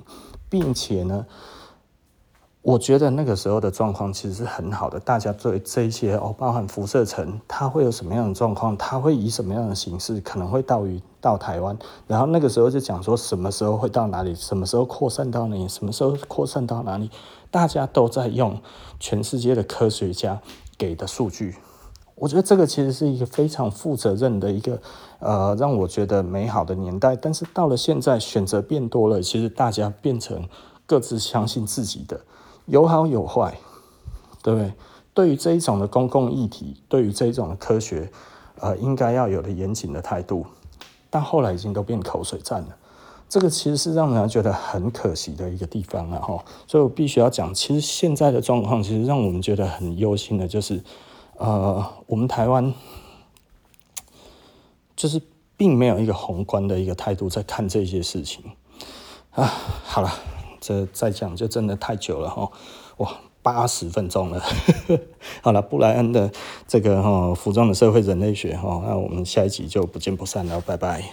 [0.49, 1.25] 并且呢。
[2.63, 11.77] 我觉得那个时候的状况其实是很好的，大家对这一些哦，包含辐射层，它会有什么样的状况，它会以什么样的形式可能会到于到台湾，
[12.07, 17.11] 然后那个时候就讲说什么时候会到哪里，什么时候扩散到哪里，什么时候扩散到哪里，
[17.51, 18.57] 大家都在用
[18.97, 20.39] 全世界的科学家
[20.77, 21.57] 给的数据。
[22.15, 24.79] 我觉得这个其实是一个非常负责任的一个
[25.19, 27.13] 呃，让我觉得美好的年代。
[27.17, 30.47] 但是到了现在，选择变多了，其实大家变成
[30.85, 32.21] 各自相信自己的。
[32.65, 33.57] 有好有坏，
[34.41, 34.73] 对不对？
[35.13, 38.11] 对于这一种的公共议题，对于这一种的科学，
[38.59, 40.43] 呃，应该要有的严谨的态度，
[41.11, 42.75] 但后来已经都变口水战了。
[43.29, 46.43] 这个其实是让人觉得很可惜的一个地方了哈。
[46.65, 50.83] 所以我必须要讲，其实现在的状况，其实让我们觉得很忧心的，就是
[51.37, 52.73] 呃，我们台湾
[54.95, 55.21] 就是
[55.55, 58.43] 并没有一个宏观的一个态度在看这些事情
[59.31, 59.45] 啊。
[59.83, 60.11] 好了。
[60.63, 62.49] 这再讲就真的太久了哈，
[62.97, 63.11] 哇，
[63.41, 64.41] 八十分钟了。
[65.43, 66.31] 好了，布莱恩的
[66.65, 71.03] 这个哈服装的社会人类学哈，那我们下一集就不见不散了，拜拜。